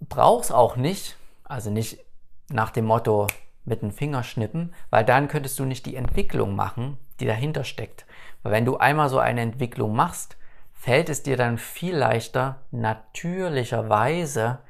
Brauchst 0.00 0.52
auch 0.52 0.76
nicht, 0.76 1.16
also 1.44 1.70
nicht 1.70 2.04
nach 2.48 2.70
dem 2.70 2.86
Motto 2.86 3.26
mit 3.64 3.82
dem 3.82 3.90
Finger 3.90 4.22
schnippen, 4.22 4.74
weil 4.90 5.04
dann 5.04 5.28
könntest 5.28 5.58
du 5.58 5.64
nicht 5.64 5.86
die 5.86 5.96
Entwicklung 5.96 6.54
machen, 6.54 6.98
die 7.20 7.26
dahinter 7.26 7.64
steckt. 7.64 8.06
Weil 8.42 8.52
wenn 8.52 8.64
du 8.64 8.78
einmal 8.78 9.08
so 9.08 9.18
eine 9.18 9.42
Entwicklung 9.42 9.94
machst, 9.94 10.36
fällt 10.72 11.08
es 11.10 11.22
dir 11.22 11.36
dann 11.36 11.58
viel 11.58 11.94
leichter, 11.94 12.62
natürlicherweise 12.70 14.60